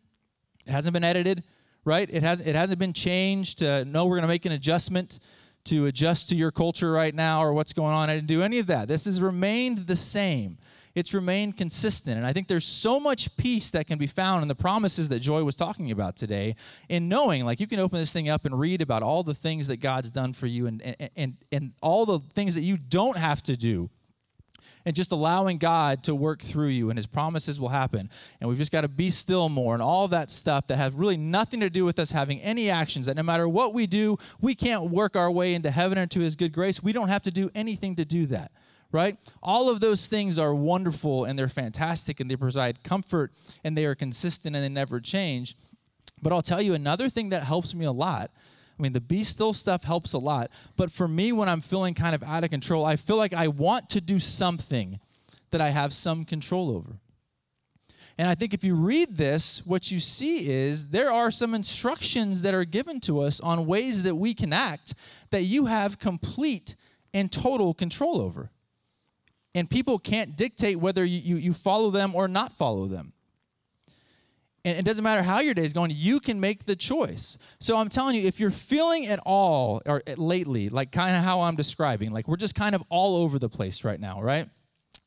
it 0.66 0.72
hasn't 0.72 0.94
been 0.94 1.04
edited, 1.04 1.44
right? 1.86 2.10
It, 2.12 2.24
has, 2.24 2.42
it 2.42 2.56
hasn't 2.56 2.80
been 2.80 2.94
changed 2.94 3.60
to, 3.60 3.86
no, 3.86 4.06
we're 4.06 4.16
going 4.16 4.24
to 4.24 4.28
make 4.28 4.46
an 4.46 4.52
adjustment 4.52 5.20
to 5.66 5.88
adjust 5.88 6.30
to 6.30 6.36
your 6.36 6.52
culture 6.52 6.92
right 6.92 7.14
now 7.14 7.44
or 7.44 7.54
what's 7.54 7.74
going 7.74 7.94
on. 7.94 8.10
I 8.10 8.16
didn't 8.16 8.28
do 8.28 8.44
any 8.44 8.60
of 8.60 8.68
that. 8.68 8.88
This 8.88 9.06
has 9.06 9.22
remained 9.22 9.88
the 9.88 9.96
same. 9.96 10.58
It's 10.94 11.14
remained 11.14 11.58
consistent. 11.58 12.18
And 12.18 12.26
I 12.26 12.34
think 12.34 12.48
there's 12.48 12.66
so 12.66 13.00
much 13.00 13.36
peace 13.36 13.70
that 13.72 13.86
can 13.86 13.98
be 13.98 14.08
found 14.08 14.44
in 14.44 14.48
the 14.48 14.56
promises 14.56 15.10
that 15.10 15.20
Joy 15.20 15.44
was 15.44 15.56
talking 15.56 15.92
about 15.92 16.16
today 16.16 16.56
in 16.88 17.10
knowing, 17.10 17.44
like, 17.46 17.60
you 17.60 17.68
can 17.68 17.80
open 17.80 18.00
this 18.00 18.14
thing 18.14 18.30
up 18.30 18.46
and 18.46 18.58
read 18.58 18.82
about 18.82 19.04
all 19.04 19.24
the 19.24 19.34
things 19.34 19.68
that 19.68 19.78
God's 19.78 20.10
done 20.10 20.34
for 20.34 20.48
you 20.48 20.68
and, 20.68 20.82
and, 20.82 21.10
and, 21.16 21.38
and 21.52 21.74
all 21.82 22.06
the 22.06 22.20
things 22.34 22.56
that 22.56 22.62
you 22.62 22.78
don't 22.78 23.18
have 23.18 23.44
to 23.44 23.58
do 23.58 23.90
and 24.86 24.96
just 24.96 25.12
allowing 25.12 25.58
God 25.58 26.04
to 26.04 26.14
work 26.14 26.42
through 26.42 26.68
you 26.68 26.90
and 26.90 26.98
his 26.98 27.08
promises 27.08 27.60
will 27.60 27.70
happen. 27.70 28.10
And 28.40 28.48
we've 28.48 28.58
just 28.58 28.72
got 28.72 28.82
to 28.82 28.88
be 28.88 29.10
still 29.10 29.50
more 29.50 29.74
and 29.74 29.82
all 29.82 30.08
that 30.10 30.30
stuff 30.30 30.68
that 30.68 30.78
has 30.78 30.94
really 30.94 31.18
nothing 31.18 31.60
to 31.62 31.70
do 31.70 31.84
with 31.84 31.98
us 31.98 32.12
having 32.12 32.40
any 32.42 32.70
actions 32.70 33.08
that 33.08 33.16
no 33.16 33.24
matter 33.24 33.50
what 33.50 33.74
we 33.74 33.88
do, 33.88 34.18
we 34.40 34.54
can't 34.54 34.92
work 34.92 35.16
our 35.16 35.32
way 35.32 35.54
into 35.54 35.72
heaven 35.72 35.98
or 35.98 36.06
to 36.08 36.20
his 36.20 36.36
good 36.36 36.54
grace. 36.54 36.84
We 36.84 36.94
don't 36.94 37.10
have 37.10 37.24
to 37.24 37.32
do 37.32 37.50
anything 37.56 37.96
to 37.96 38.06
do 38.06 38.28
that. 38.28 38.52
Right? 38.92 39.18
All 39.44 39.70
of 39.70 39.82
those 39.82 40.08
things 40.08 40.40
are 40.40 40.56
wonderful 40.56 41.26
and 41.26 41.38
they're 41.38 41.50
fantastic 41.50 42.20
and 42.22 42.32
they 42.32 42.38
provide 42.38 42.82
comfort 42.84 43.34
and 43.64 43.76
they 43.76 43.86
are 43.86 43.96
consistent 43.96 44.56
and 44.56 44.64
they 44.64 44.70
never 44.70 45.02
change. 45.02 45.58
But 46.22 46.32
I'll 46.32 46.42
tell 46.42 46.62
you 46.62 46.74
another 46.74 47.10
thing 47.10 47.30
that 47.30 47.44
helps 47.44 47.74
me 47.74 47.84
a 47.84 47.92
lot 47.92 48.32
I 48.78 48.82
mean, 48.82 48.94
the 48.94 49.02
be 49.02 49.24
still 49.24 49.54
stuff 49.54 49.84
helps 49.84 50.14
a 50.14 50.18
lot. 50.18 50.52
But 50.76 50.92
for 50.92 51.08
me, 51.08 51.32
when 51.32 51.48
I'm 51.48 51.62
feeling 51.62 51.94
kind 51.94 52.14
of 52.14 52.24
out 52.24 52.44
of 52.44 52.50
control, 52.50 52.86
I 52.86 52.96
feel 52.96 53.16
like 53.16 53.34
I 53.34 53.48
want 53.48 53.90
to 53.92 54.02
do 54.02 54.20
something 54.20 55.00
that 55.52 55.62
I 55.62 55.70
have 55.70 55.94
some 55.94 56.26
control 56.26 56.70
over. 56.70 57.00
And 58.18 58.30
I 58.30 58.36
think 58.36 58.54
if 58.54 58.64
you 58.64 58.76
read 58.76 59.18
this, 59.18 59.66
what 59.66 59.92
you 59.92 60.00
see 60.00 60.50
is 60.50 60.88
there 60.88 61.12
are 61.12 61.32
some 61.32 61.54
instructions 61.54 62.42
that 62.44 62.54
are 62.54 62.64
given 62.64 63.00
to 63.02 63.22
us 63.22 63.40
on 63.40 63.66
ways 63.66 64.04
that 64.04 64.16
we 64.16 64.34
can 64.34 64.54
act 64.54 64.94
that 65.32 65.44
you 65.44 65.66
have 65.66 66.00
complete 66.00 66.76
and 67.14 67.32
total 67.32 67.74
control 67.74 68.22
over. 68.22 68.52
And 69.54 69.70
people 69.70 70.00
can't 70.00 70.36
dictate 70.36 70.80
whether 70.80 71.04
you, 71.04 71.20
you, 71.20 71.36
you 71.38 71.54
follow 71.54 71.92
them 71.92 72.16
or 72.16 72.28
not 72.28 72.58
follow 72.58 72.88
them 72.88 73.14
and 74.66 74.80
it 74.80 74.84
doesn't 74.84 75.04
matter 75.04 75.22
how 75.22 75.42
your 75.42 75.54
day 75.54 75.64
is 75.64 75.74
going, 75.74 75.92
you 75.94 76.20
can 76.20 76.40
make 76.40 76.66
the 76.66 76.76
choice. 76.76 77.38
So 77.60 77.78
I'm 77.78 77.88
telling 77.88 78.16
you, 78.16 78.24
if 78.24 78.40
you're 78.40 78.50
feeling 78.50 79.06
at 79.06 79.20
all, 79.24 79.80
or 79.86 80.02
lately, 80.18 80.70
like 80.70 80.92
kind 80.92 81.16
of 81.16 81.24
how 81.24 81.42
I'm 81.42 81.56
describing, 81.56 82.10
like 82.10 82.28
we're 82.28 82.36
just 82.36 82.56
kind 82.56 82.74
of 82.74 82.84
all 82.90 83.18
over 83.18 83.38
the 83.38 83.48
place 83.48 83.84
right 83.84 84.00
now, 84.00 84.24
right? 84.24 84.50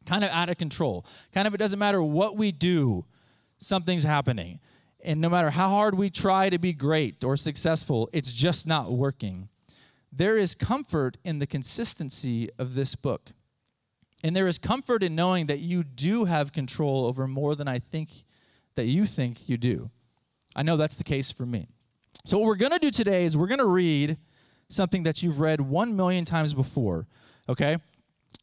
Kind 0.06 0.22
of 0.22 0.30
out 0.30 0.48
of 0.48 0.58
control. 0.58 1.04
Kind 1.34 1.48
of 1.48 1.54
it 1.54 1.56
doesn't 1.56 1.78
matter 1.78 2.00
what 2.00 2.36
we 2.36 2.52
do, 2.52 3.04
something's 3.58 4.04
happening. 4.04 4.60
And 5.04 5.20
no 5.20 5.28
matter 5.28 5.50
how 5.50 5.68
hard 5.70 5.96
we 5.96 6.08
try 6.08 6.50
to 6.50 6.58
be 6.58 6.72
great 6.72 7.24
or 7.24 7.36
successful, 7.36 8.08
it's 8.12 8.32
just 8.32 8.64
not 8.64 8.92
working. 8.92 9.48
There 10.12 10.36
is 10.36 10.54
comfort 10.54 11.16
in 11.24 11.40
the 11.40 11.48
consistency 11.48 12.48
of 12.60 12.76
this 12.76 12.94
book. 12.94 13.32
And 14.22 14.36
there 14.36 14.46
is 14.46 14.58
comfort 14.58 15.02
in 15.02 15.16
knowing 15.16 15.46
that 15.46 15.58
you 15.58 15.82
do 15.82 16.26
have 16.26 16.52
control 16.52 17.06
over 17.06 17.26
more 17.26 17.56
than 17.56 17.66
I 17.66 17.80
think 17.80 18.24
that 18.78 18.86
you 18.86 19.06
think 19.06 19.48
you 19.48 19.56
do. 19.56 19.90
I 20.54 20.62
know 20.62 20.76
that's 20.76 20.94
the 20.94 21.02
case 21.02 21.32
for 21.32 21.44
me. 21.44 21.66
So, 22.24 22.38
what 22.38 22.46
we're 22.46 22.54
going 22.54 22.70
to 22.70 22.78
do 22.78 22.92
today 22.92 23.24
is 23.24 23.36
we're 23.36 23.48
going 23.48 23.58
to 23.58 23.64
read 23.64 24.18
something 24.68 25.02
that 25.02 25.20
you've 25.20 25.40
read 25.40 25.60
one 25.60 25.96
million 25.96 26.24
times 26.24 26.54
before, 26.54 27.08
okay? 27.48 27.78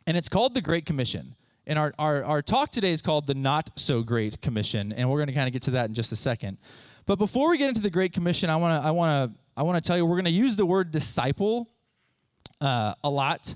And 0.06 0.18
it's 0.18 0.27
called 0.27 0.54
the 0.54 0.60
Great 0.62 0.86
Commission. 0.86 1.36
And 1.65 1.80
our, 1.80 1.94
our, 1.98 2.22
our 2.25 2.42
talk 2.42 2.72
today 2.72 2.92
is 2.92 3.01
called 3.01 3.27
the 3.27 3.34
Not 3.34 3.72
So 3.77 4.04
Great 4.04 4.42
Commission. 4.42 4.92
And 4.92 5.10
we're 5.10 5.20
going 5.20 5.27
to 5.27 5.34
kind 5.34 5.48
of 5.48 5.54
get 5.54 5.62
to 5.63 5.72
that 5.72 5.88
in 5.88 5.94
just 5.94 6.12
a 6.12 6.18
second. 6.18 6.58
But 7.06 7.18
before 7.18 7.50
we 7.50 7.58
get 7.58 7.70
into 7.70 7.82
the 7.82 7.89
Great 7.89 8.12
Commission, 8.12 8.50
I 8.50 8.58
want 8.58 8.82
to 8.82 8.86
I 8.86 8.92
wanna, 8.92 9.34
I 9.56 9.63
wanna 9.63 9.80
tell 9.80 9.96
you 9.96 10.06
we're 10.06 10.18
going 10.18 10.25
to 10.25 10.32
use 10.32 10.58
the 10.58 10.65
word 10.65 10.92
disciple 10.92 11.70
uh, 12.60 12.94
a 13.06 13.10
lot 13.10 13.56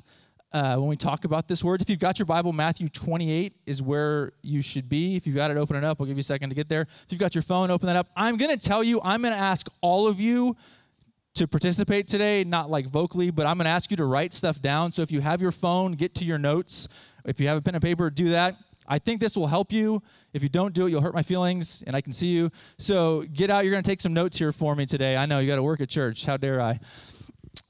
uh, 0.51 0.75
when 0.77 0.87
we 0.87 0.97
talk 0.97 1.25
about 1.25 1.47
this 1.47 1.63
word. 1.63 1.81
If 1.81 1.89
you've 1.89 1.99
got 1.99 2.17
your 2.17 2.25
Bible, 2.25 2.53
Matthew 2.53 2.89
28 2.89 3.53
is 3.65 3.81
where 3.81 4.33
you 4.41 4.61
should 4.61 4.89
be. 4.89 5.15
If 5.15 5.27
you've 5.27 5.35
got 5.35 5.51
it, 5.51 5.57
open 5.57 5.75
it 5.75 5.83
up. 5.83 5.99
I'll 5.99 6.07
give 6.07 6.17
you 6.17 6.21
a 6.21 6.23
second 6.23 6.49
to 6.49 6.55
get 6.55 6.69
there. 6.69 6.81
If 6.81 7.11
you've 7.11 7.19
got 7.19 7.35
your 7.35 7.41
phone, 7.41 7.71
open 7.71 7.87
that 7.87 7.95
up. 7.95 8.07
I'm 8.15 8.37
going 8.37 8.57
to 8.57 8.57
tell 8.57 8.83
you, 8.83 8.99
I'm 9.03 9.21
going 9.21 9.33
to 9.33 9.39
ask 9.39 9.67
all 9.81 10.07
of 10.07 10.19
you 10.19 10.55
to 11.35 11.47
participate 11.47 12.07
today, 12.07 12.43
not 12.43 12.69
like 12.69 12.89
vocally, 12.89 13.29
but 13.29 13.45
I'm 13.45 13.57
going 13.57 13.65
to 13.65 13.71
ask 13.71 13.91
you 13.91 13.97
to 13.97 14.05
write 14.05 14.33
stuff 14.33 14.61
down. 14.61 14.91
So 14.91 15.01
if 15.01 15.11
you 15.11 15.21
have 15.21 15.41
your 15.41 15.51
phone, 15.51 15.93
get 15.93 16.15
to 16.15 16.25
your 16.25 16.39
notes. 16.39 16.87
If 17.25 17.39
you 17.39 17.47
have 17.47 17.57
a 17.57 17.61
pen 17.61 17.75
and 17.75 17.83
paper, 17.83 18.09
do 18.09 18.29
that. 18.29 18.57
I 18.87 18.97
think 18.97 19.21
this 19.21 19.37
will 19.37 19.47
help 19.47 19.71
you. 19.71 20.01
If 20.33 20.41
you 20.41 20.49
don't 20.49 20.73
do 20.73 20.87
it, 20.87 20.89
you'll 20.89 21.01
hurt 21.01 21.13
my 21.13 21.21
feelings, 21.21 21.83
and 21.85 21.95
I 21.95 22.01
can 22.01 22.11
see 22.11 22.27
you. 22.27 22.49
So 22.79 23.23
get 23.31 23.51
out. 23.51 23.63
You're 23.63 23.71
going 23.71 23.83
to 23.83 23.89
take 23.89 24.01
some 24.01 24.13
notes 24.13 24.39
here 24.39 24.51
for 24.51 24.75
me 24.75 24.87
today. 24.87 25.15
I 25.15 25.27
know 25.27 25.37
you 25.37 25.47
got 25.47 25.57
to 25.57 25.63
work 25.63 25.79
at 25.79 25.89
church. 25.89 26.25
How 26.25 26.37
dare 26.37 26.59
I? 26.59 26.79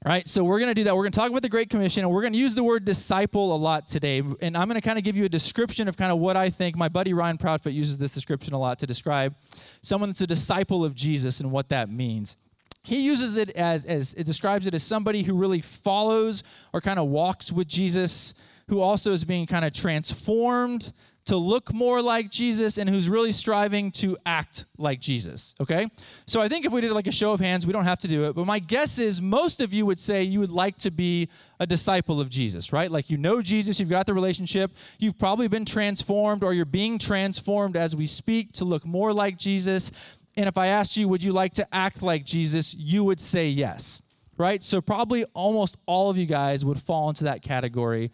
Right, 0.04 0.26
so 0.26 0.42
we're 0.42 0.58
going 0.58 0.70
to 0.70 0.74
do 0.74 0.84
that. 0.84 0.96
We're 0.96 1.02
going 1.02 1.12
to 1.12 1.18
talk 1.18 1.28
about 1.28 1.42
the 1.42 1.50
Great 1.50 1.68
Commission, 1.68 2.04
and 2.04 2.10
we're 2.10 2.22
going 2.22 2.32
to 2.32 2.38
use 2.38 2.54
the 2.54 2.62
word 2.62 2.86
disciple 2.86 3.54
a 3.54 3.58
lot 3.58 3.86
today. 3.86 4.22
And 4.40 4.56
I'm 4.56 4.66
going 4.66 4.80
to 4.80 4.86
kind 4.86 4.96
of 4.96 5.04
give 5.04 5.14
you 5.14 5.26
a 5.26 5.28
description 5.28 5.88
of 5.88 5.98
kind 5.98 6.10
of 6.10 6.18
what 6.18 6.38
I 6.38 6.48
think. 6.48 6.74
My 6.74 6.88
buddy 6.88 7.12
Ryan 7.12 7.36
Proudfoot 7.36 7.74
uses 7.74 7.98
this 7.98 8.14
description 8.14 8.54
a 8.54 8.58
lot 8.58 8.78
to 8.78 8.86
describe 8.86 9.34
someone 9.82 10.08
that's 10.08 10.22
a 10.22 10.26
disciple 10.26 10.84
of 10.86 10.94
Jesus 10.94 11.40
and 11.40 11.52
what 11.52 11.68
that 11.68 11.90
means. 11.90 12.38
He 12.82 13.04
uses 13.04 13.36
it 13.36 13.50
as, 13.50 13.84
as 13.84 14.14
it 14.14 14.24
describes 14.24 14.66
it 14.66 14.72
as 14.72 14.82
somebody 14.82 15.22
who 15.22 15.34
really 15.34 15.60
follows 15.60 16.42
or 16.72 16.80
kind 16.80 16.98
of 16.98 17.08
walks 17.08 17.52
with 17.52 17.68
Jesus, 17.68 18.32
who 18.68 18.80
also 18.80 19.12
is 19.12 19.24
being 19.24 19.46
kind 19.46 19.66
of 19.66 19.72
transformed 19.74 20.92
to 21.30 21.36
look 21.36 21.72
more 21.72 22.02
like 22.02 22.28
Jesus 22.28 22.76
and 22.76 22.90
who's 22.90 23.08
really 23.08 23.30
striving 23.30 23.92
to 23.92 24.18
act 24.26 24.64
like 24.76 25.00
Jesus. 25.00 25.54
Okay? 25.60 25.86
So 26.26 26.40
I 26.40 26.48
think 26.48 26.66
if 26.66 26.72
we 26.72 26.80
did 26.80 26.90
like 26.90 27.06
a 27.06 27.12
show 27.12 27.30
of 27.30 27.38
hands, 27.38 27.68
we 27.68 27.72
don't 27.72 27.84
have 27.84 28.00
to 28.00 28.08
do 28.08 28.24
it, 28.24 28.34
but 28.34 28.46
my 28.46 28.58
guess 28.58 28.98
is 28.98 29.22
most 29.22 29.60
of 29.60 29.72
you 29.72 29.86
would 29.86 30.00
say 30.00 30.24
you 30.24 30.40
would 30.40 30.50
like 30.50 30.76
to 30.78 30.90
be 30.90 31.28
a 31.60 31.66
disciple 31.68 32.20
of 32.20 32.30
Jesus, 32.30 32.72
right? 32.72 32.90
Like 32.90 33.10
you 33.10 33.16
know 33.16 33.42
Jesus, 33.42 33.78
you've 33.78 33.88
got 33.88 34.06
the 34.06 34.12
relationship, 34.12 34.72
you've 34.98 35.20
probably 35.20 35.46
been 35.46 35.64
transformed 35.64 36.42
or 36.42 36.52
you're 36.52 36.64
being 36.64 36.98
transformed 36.98 37.76
as 37.76 37.94
we 37.94 38.08
speak 38.08 38.50
to 38.54 38.64
look 38.64 38.84
more 38.84 39.12
like 39.12 39.38
Jesus. 39.38 39.92
And 40.36 40.48
if 40.48 40.58
I 40.58 40.66
asked 40.66 40.96
you, 40.96 41.06
would 41.06 41.22
you 41.22 41.32
like 41.32 41.52
to 41.54 41.66
act 41.72 42.02
like 42.02 42.24
Jesus, 42.24 42.74
you 42.74 43.04
would 43.04 43.20
say 43.20 43.46
yes, 43.46 44.02
right? 44.36 44.64
So 44.64 44.80
probably 44.80 45.22
almost 45.32 45.76
all 45.86 46.10
of 46.10 46.16
you 46.16 46.26
guys 46.26 46.64
would 46.64 46.82
fall 46.82 47.08
into 47.08 47.22
that 47.22 47.40
category 47.40 48.10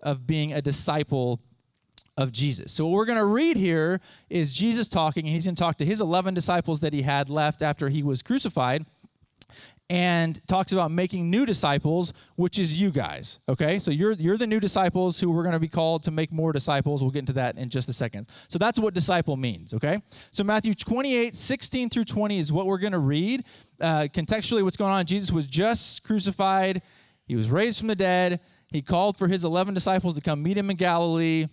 of 0.00 0.28
being 0.28 0.52
a 0.52 0.62
disciple 0.62 1.40
of 2.16 2.32
Jesus. 2.32 2.72
So, 2.72 2.86
what 2.86 2.92
we're 2.92 3.04
going 3.06 3.18
to 3.18 3.24
read 3.24 3.56
here 3.56 4.00
is 4.28 4.52
Jesus 4.52 4.88
talking, 4.88 5.24
and 5.24 5.32
he's 5.32 5.44
going 5.44 5.54
to 5.54 5.60
talk 5.60 5.78
to 5.78 5.84
his 5.84 6.00
11 6.00 6.34
disciples 6.34 6.80
that 6.80 6.92
he 6.92 7.02
had 7.02 7.30
left 7.30 7.62
after 7.62 7.88
he 7.88 8.02
was 8.02 8.22
crucified 8.22 8.84
and 9.92 10.40
talks 10.46 10.72
about 10.72 10.90
making 10.90 11.28
new 11.28 11.44
disciples, 11.44 12.14
which 12.36 12.58
is 12.58 12.78
you 12.78 12.90
guys. 12.90 13.40
Okay, 13.48 13.78
so 13.78 13.90
you're 13.90 14.12
you're 14.12 14.38
the 14.38 14.46
new 14.46 14.58
disciples 14.60 15.20
who 15.20 15.30
we're 15.30 15.42
going 15.42 15.52
to 15.52 15.58
be 15.58 15.68
called 15.68 16.02
to 16.04 16.10
make 16.10 16.32
more 16.32 16.52
disciples. 16.52 17.02
We'll 17.02 17.10
get 17.10 17.20
into 17.20 17.34
that 17.34 17.58
in 17.58 17.68
just 17.68 17.88
a 17.90 17.92
second. 17.92 18.28
So 18.48 18.58
that's 18.58 18.78
what 18.78 18.94
disciple 18.94 19.36
means. 19.36 19.74
Okay, 19.74 19.98
so 20.30 20.44
Matthew 20.44 20.74
28, 20.74 21.36
16 21.36 21.90
through 21.90 22.04
20 22.04 22.38
is 22.38 22.52
what 22.52 22.66
we're 22.66 22.78
going 22.78 22.92
to 22.92 22.98
read. 22.98 23.44
Uh, 23.80 24.08
contextually, 24.12 24.62
what's 24.62 24.78
going 24.78 24.92
on? 24.92 25.04
Jesus 25.04 25.30
was 25.30 25.46
just 25.46 26.02
crucified. 26.04 26.80
He 27.26 27.36
was 27.36 27.50
raised 27.50 27.78
from 27.78 27.88
the 27.88 27.96
dead. 27.96 28.40
He 28.68 28.80
called 28.80 29.18
for 29.18 29.28
his 29.28 29.44
11 29.44 29.74
disciples 29.74 30.14
to 30.14 30.22
come 30.22 30.42
meet 30.42 30.56
him 30.56 30.70
in 30.70 30.76
Galilee. 30.76 31.48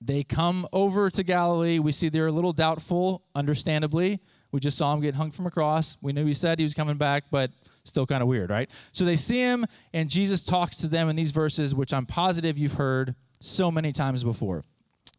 They 0.00 0.22
come 0.22 0.66
over 0.72 1.10
to 1.10 1.22
Galilee. 1.22 1.78
We 1.78 1.92
see 1.92 2.08
they're 2.08 2.28
a 2.28 2.32
little 2.32 2.52
doubtful, 2.52 3.22
understandably. 3.34 4.20
We 4.52 4.60
just 4.60 4.78
saw 4.78 4.94
him 4.94 5.00
get 5.00 5.16
hung 5.16 5.30
from 5.30 5.46
a 5.46 5.50
cross. 5.50 5.98
We 6.00 6.12
knew 6.12 6.24
he 6.24 6.34
said 6.34 6.58
he 6.58 6.64
was 6.64 6.74
coming 6.74 6.96
back, 6.96 7.24
but 7.30 7.50
still 7.84 8.06
kind 8.06 8.22
of 8.22 8.28
weird, 8.28 8.50
right? 8.50 8.70
So 8.92 9.04
they 9.04 9.16
see 9.16 9.40
him, 9.40 9.66
and 9.92 10.08
Jesus 10.08 10.44
talks 10.44 10.76
to 10.78 10.88
them 10.88 11.08
in 11.08 11.16
these 11.16 11.32
verses, 11.32 11.74
which 11.74 11.92
I'm 11.92 12.06
positive 12.06 12.56
you've 12.56 12.74
heard 12.74 13.14
so 13.40 13.70
many 13.70 13.92
times 13.92 14.24
before. 14.24 14.64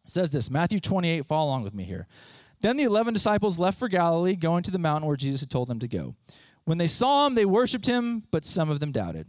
It 0.04 0.10
says 0.10 0.30
this 0.30 0.50
Matthew 0.50 0.80
28, 0.80 1.26
follow 1.26 1.46
along 1.46 1.62
with 1.62 1.74
me 1.74 1.84
here. 1.84 2.06
Then 2.60 2.76
the 2.76 2.84
11 2.84 3.14
disciples 3.14 3.58
left 3.58 3.78
for 3.78 3.88
Galilee, 3.88 4.36
going 4.36 4.62
to 4.64 4.70
the 4.70 4.78
mountain 4.78 5.06
where 5.06 5.16
Jesus 5.16 5.40
had 5.40 5.50
told 5.50 5.68
them 5.68 5.78
to 5.78 5.88
go. 5.88 6.14
When 6.64 6.78
they 6.78 6.86
saw 6.86 7.26
him, 7.26 7.34
they 7.34 7.46
worshiped 7.46 7.86
him, 7.86 8.24
but 8.30 8.44
some 8.44 8.70
of 8.70 8.80
them 8.80 8.92
doubted. 8.92 9.28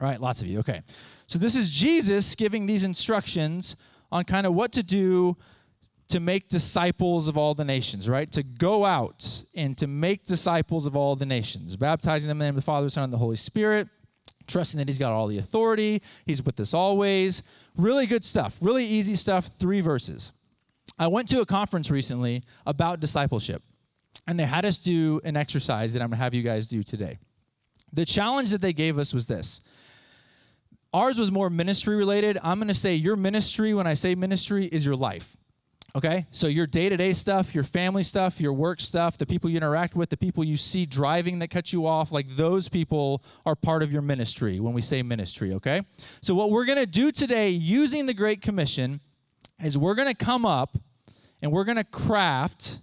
Right, 0.00 0.20
lots 0.20 0.42
of 0.42 0.46
you. 0.46 0.58
Okay. 0.60 0.82
So 1.26 1.38
this 1.38 1.56
is 1.56 1.70
Jesus 1.70 2.34
giving 2.34 2.66
these 2.66 2.84
instructions 2.84 3.76
on 4.12 4.24
kind 4.24 4.46
of 4.46 4.54
what 4.54 4.72
to 4.72 4.82
do 4.82 5.36
to 6.08 6.20
make 6.20 6.48
disciples 6.48 7.26
of 7.26 7.36
all 7.36 7.54
the 7.54 7.64
nations, 7.64 8.08
right? 8.08 8.30
To 8.32 8.42
go 8.42 8.84
out 8.84 9.44
and 9.54 9.76
to 9.78 9.86
make 9.86 10.24
disciples 10.24 10.86
of 10.86 10.96
all 10.96 11.16
the 11.16 11.26
nations, 11.26 11.76
baptizing 11.76 12.28
them 12.28 12.36
in 12.36 12.38
the 12.38 12.44
name 12.44 12.50
of 12.50 12.62
the 12.62 12.62
Father, 12.62 12.88
Son, 12.88 13.04
and 13.04 13.12
the 13.12 13.18
Holy 13.18 13.36
Spirit, 13.36 13.88
trusting 14.46 14.78
that 14.78 14.88
He's 14.88 14.98
got 14.98 15.10
all 15.10 15.26
the 15.26 15.38
authority, 15.38 16.02
He's 16.24 16.42
with 16.42 16.60
us 16.60 16.72
always. 16.72 17.42
Really 17.76 18.06
good 18.06 18.24
stuff, 18.24 18.56
really 18.60 18.86
easy 18.86 19.16
stuff, 19.16 19.50
three 19.58 19.80
verses. 19.80 20.32
I 20.98 21.08
went 21.08 21.28
to 21.30 21.40
a 21.40 21.46
conference 21.46 21.90
recently 21.90 22.44
about 22.64 23.00
discipleship, 23.00 23.62
and 24.28 24.38
they 24.38 24.44
had 24.44 24.64
us 24.64 24.78
do 24.78 25.20
an 25.24 25.36
exercise 25.36 25.92
that 25.92 26.02
I'm 26.02 26.10
gonna 26.10 26.22
have 26.22 26.34
you 26.34 26.42
guys 26.42 26.68
do 26.68 26.84
today. 26.84 27.18
The 27.92 28.04
challenge 28.04 28.50
that 28.50 28.60
they 28.60 28.72
gave 28.72 28.98
us 28.98 29.12
was 29.12 29.26
this 29.26 29.60
Ours 30.92 31.18
was 31.18 31.30
more 31.30 31.50
ministry 31.50 31.96
related. 31.96 32.38
I'm 32.42 32.58
going 32.58 32.68
to 32.68 32.74
say 32.74 32.94
your 32.94 33.16
ministry, 33.16 33.74
when 33.74 33.86
I 33.86 33.94
say 33.94 34.14
ministry, 34.14 34.66
is 34.66 34.84
your 34.84 34.96
life. 34.96 35.36
Okay? 35.94 36.26
So 36.30 36.46
your 36.46 36.66
day 36.66 36.90
to 36.90 36.96
day 36.96 37.14
stuff, 37.14 37.54
your 37.54 37.64
family 37.64 38.02
stuff, 38.02 38.40
your 38.40 38.52
work 38.52 38.80
stuff, 38.80 39.16
the 39.16 39.24
people 39.24 39.48
you 39.48 39.56
interact 39.56 39.96
with, 39.96 40.10
the 40.10 40.16
people 40.16 40.44
you 40.44 40.58
see 40.58 40.84
driving 40.84 41.38
that 41.38 41.48
cut 41.48 41.72
you 41.72 41.86
off, 41.86 42.12
like 42.12 42.36
those 42.36 42.68
people 42.68 43.22
are 43.46 43.56
part 43.56 43.82
of 43.82 43.90
your 43.90 44.02
ministry 44.02 44.60
when 44.60 44.74
we 44.74 44.82
say 44.82 45.02
ministry, 45.02 45.54
okay? 45.54 45.82
So 46.20 46.34
what 46.34 46.50
we're 46.50 46.66
going 46.66 46.78
to 46.78 46.86
do 46.86 47.10
today 47.10 47.48
using 47.48 48.04
the 48.04 48.14
Great 48.14 48.42
Commission 48.42 49.00
is 49.62 49.78
we're 49.78 49.94
going 49.94 50.08
to 50.08 50.14
come 50.14 50.44
up 50.44 50.76
and 51.40 51.50
we're 51.50 51.64
going 51.64 51.78
to 51.78 51.84
craft 51.84 52.80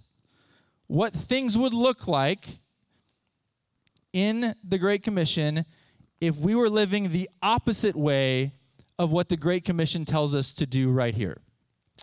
what 0.88 1.12
things 1.12 1.56
would 1.56 1.72
look 1.72 2.08
like 2.08 2.58
in 4.12 4.54
the 4.62 4.78
Great 4.78 5.02
Commission 5.02 5.64
if 6.26 6.36
we 6.38 6.54
were 6.54 6.70
living 6.70 7.12
the 7.12 7.28
opposite 7.42 7.96
way 7.96 8.52
of 8.98 9.12
what 9.12 9.28
the 9.28 9.36
Great 9.36 9.64
Commission 9.64 10.04
tells 10.04 10.34
us 10.34 10.52
to 10.52 10.66
do 10.66 10.90
right 10.90 11.14
here. 11.14 11.38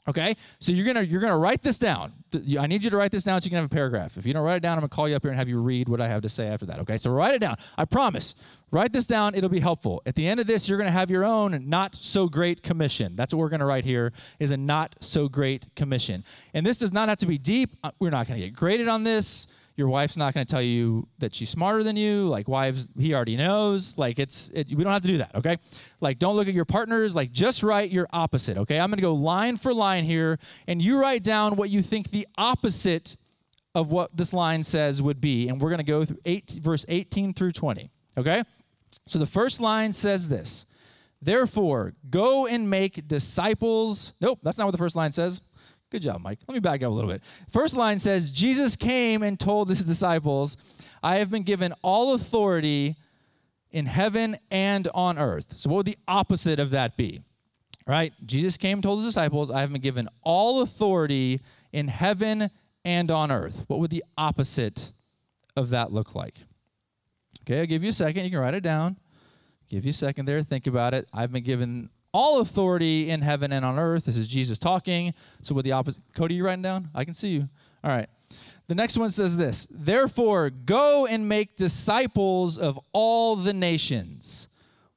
Okay? 0.07 0.37
So 0.59 0.71
you're 0.71 0.85
gonna 0.85 1.01
you're 1.01 1.19
gonna 1.19 1.37
write 1.37 1.63
this 1.63 1.77
down. 1.77 2.13
I 2.57 2.65
need 2.65 2.83
you 2.83 2.89
to 2.89 2.97
write 2.97 3.11
this 3.11 3.23
down 3.23 3.41
so 3.41 3.45
you 3.45 3.49
can 3.49 3.57
have 3.57 3.65
a 3.65 3.69
paragraph. 3.69 4.17
If 4.17 4.25
you 4.25 4.33
don't 4.33 4.43
write 4.43 4.55
it 4.55 4.59
down, 4.61 4.77
I'm 4.77 4.81
gonna 4.81 4.89
call 4.89 5.09
you 5.09 5.15
up 5.15 5.21
here 5.21 5.31
and 5.31 5.37
have 5.37 5.49
you 5.49 5.59
read 5.59 5.89
what 5.89 5.99
I 5.99 6.07
have 6.07 6.21
to 6.21 6.29
say 6.29 6.47
after 6.47 6.65
that. 6.67 6.79
Okay? 6.79 6.97
So 6.97 7.11
write 7.11 7.33
it 7.33 7.39
down. 7.39 7.57
I 7.77 7.85
promise. 7.85 8.33
Write 8.71 8.93
this 8.93 9.05
down, 9.05 9.35
it'll 9.35 9.49
be 9.49 9.59
helpful. 9.59 10.01
At 10.05 10.15
the 10.15 10.27
end 10.27 10.39
of 10.39 10.47
this, 10.47 10.69
you're 10.69 10.77
gonna 10.77 10.91
have 10.91 11.11
your 11.11 11.25
own 11.25 11.67
not 11.67 11.93
so 11.93 12.29
great 12.29 12.63
commission. 12.63 13.15
That's 13.15 13.33
what 13.33 13.39
we're 13.39 13.49
gonna 13.49 13.65
write 13.65 13.83
here 13.83 14.13
is 14.39 14.51
a 14.51 14.57
not 14.57 14.95
so 15.01 15.27
great 15.27 15.67
commission. 15.75 16.23
And 16.53 16.65
this 16.65 16.77
does 16.77 16.93
not 16.93 17.09
have 17.09 17.17
to 17.19 17.25
be 17.25 17.37
deep. 17.37 17.75
Uh, 17.83 17.91
we're 17.99 18.11
not 18.11 18.27
gonna 18.27 18.39
get 18.39 18.53
graded 18.53 18.87
on 18.87 19.03
this 19.03 19.45
your 19.75 19.87
wife's 19.87 20.17
not 20.17 20.33
going 20.33 20.45
to 20.45 20.51
tell 20.51 20.61
you 20.61 21.07
that 21.19 21.33
she's 21.33 21.49
smarter 21.49 21.83
than 21.83 21.95
you 21.95 22.27
like 22.27 22.47
wives 22.47 22.89
he 22.97 23.13
already 23.13 23.35
knows 23.35 23.97
like 23.97 24.19
it's 24.19 24.49
it, 24.53 24.69
we 24.69 24.83
don't 24.83 24.93
have 24.93 25.01
to 25.01 25.07
do 25.07 25.17
that 25.17 25.33
okay? 25.35 25.57
Like 25.99 26.19
don't 26.19 26.35
look 26.35 26.47
at 26.47 26.53
your 26.53 26.65
partners 26.65 27.15
like 27.15 27.31
just 27.31 27.63
write 27.63 27.91
your 27.91 28.07
opposite 28.11 28.57
okay? 28.57 28.79
I'm 28.79 28.89
going 28.89 28.97
to 28.97 29.01
go 29.01 29.13
line 29.13 29.57
for 29.57 29.73
line 29.73 30.03
here 30.03 30.39
and 30.67 30.81
you 30.81 30.99
write 30.99 31.23
down 31.23 31.55
what 31.55 31.69
you 31.69 31.81
think 31.81 32.11
the 32.11 32.27
opposite 32.37 33.17
of 33.73 33.91
what 33.91 34.15
this 34.15 34.33
line 34.33 34.63
says 34.63 35.01
would 35.01 35.21
be 35.21 35.47
and 35.47 35.61
we're 35.61 35.69
going 35.69 35.79
to 35.79 35.83
go 35.83 36.05
through 36.05 36.19
8 36.25 36.59
verse 36.61 36.85
18 36.87 37.33
through 37.33 37.51
20 37.51 37.89
okay? 38.17 38.43
So 39.07 39.19
the 39.19 39.25
first 39.25 39.61
line 39.61 39.93
says 39.93 40.27
this 40.27 40.65
therefore 41.21 41.93
go 42.09 42.45
and 42.45 42.69
make 42.69 43.07
disciples 43.07 44.13
nope 44.19 44.39
that's 44.43 44.57
not 44.57 44.65
what 44.65 44.71
the 44.71 44.77
first 44.77 44.95
line 44.95 45.11
says 45.11 45.41
Good 45.91 46.03
job, 46.03 46.21
Mike. 46.21 46.39
Let 46.47 46.53
me 46.53 46.61
back 46.61 46.81
up 46.81 46.89
a 46.89 46.93
little 46.93 47.11
bit. 47.11 47.21
First 47.49 47.75
line 47.75 47.99
says, 47.99 48.31
Jesus 48.31 48.77
came 48.77 49.21
and 49.21 49.37
told 49.37 49.67
his 49.67 49.83
disciples, 49.83 50.55
I 51.03 51.17
have 51.17 51.29
been 51.29 51.43
given 51.43 51.73
all 51.81 52.13
authority 52.13 52.95
in 53.71 53.87
heaven 53.87 54.37
and 54.49 54.87
on 54.93 55.17
earth. 55.19 55.57
So, 55.57 55.69
what 55.69 55.77
would 55.77 55.85
the 55.85 55.97
opposite 56.07 56.59
of 56.59 56.69
that 56.69 56.95
be? 56.95 57.21
Right? 57.85 58.13
Jesus 58.25 58.55
came 58.55 58.77
and 58.77 58.83
told 58.83 58.99
his 58.99 59.07
disciples, 59.07 59.51
I 59.51 59.59
have 59.61 59.71
been 59.73 59.81
given 59.81 60.07
all 60.23 60.61
authority 60.61 61.41
in 61.73 61.89
heaven 61.89 62.51
and 62.85 63.11
on 63.11 63.29
earth. 63.29 63.65
What 63.67 63.79
would 63.79 63.91
the 63.91 64.03
opposite 64.17 64.93
of 65.57 65.71
that 65.71 65.91
look 65.91 66.15
like? 66.15 66.35
Okay, 67.41 67.59
I'll 67.59 67.65
give 67.65 67.83
you 67.83 67.89
a 67.89 67.93
second. 67.93 68.23
You 68.23 68.31
can 68.31 68.39
write 68.39 68.53
it 68.53 68.63
down. 68.63 68.97
Give 69.67 69.83
you 69.83 69.89
a 69.89 69.93
second 69.93 70.25
there. 70.25 70.41
Think 70.41 70.67
about 70.67 70.93
it. 70.93 71.09
I've 71.13 71.33
been 71.33 71.43
given 71.43 71.89
all 72.13 72.39
authority 72.39 73.09
in 73.09 73.21
heaven 73.21 73.51
and 73.51 73.65
on 73.65 73.79
earth. 73.79 74.05
This 74.05 74.17
is 74.17 74.27
Jesus 74.27 74.57
talking. 74.57 75.13
So, 75.41 75.55
with 75.55 75.65
the 75.65 75.71
opposite, 75.71 76.01
Cody, 76.15 76.35
you 76.35 76.45
writing 76.45 76.61
down? 76.61 76.89
I 76.93 77.05
can 77.05 77.13
see 77.13 77.29
you. 77.29 77.49
All 77.83 77.91
right. 77.91 78.09
The 78.67 78.75
next 78.75 78.97
one 78.97 79.09
says 79.09 79.37
this 79.37 79.67
Therefore, 79.69 80.49
go 80.49 81.05
and 81.05 81.27
make 81.27 81.57
disciples 81.57 82.57
of 82.57 82.79
all 82.93 83.35
the 83.35 83.53
nations. 83.53 84.47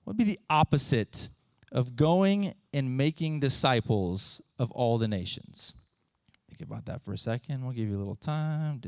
What 0.04 0.12
would 0.12 0.18
be 0.18 0.24
the 0.24 0.40
opposite 0.50 1.30
of 1.72 1.96
going 1.96 2.54
and 2.72 2.96
making 2.96 3.40
disciples 3.40 4.40
of 4.58 4.70
all 4.70 4.98
the 4.98 5.08
nations? 5.08 5.74
Think 6.48 6.70
about 6.70 6.86
that 6.86 7.04
for 7.04 7.12
a 7.12 7.18
second. 7.18 7.64
We'll 7.64 7.72
give 7.72 7.88
you 7.88 7.96
a 7.96 7.98
little 7.98 8.14
time. 8.14 8.80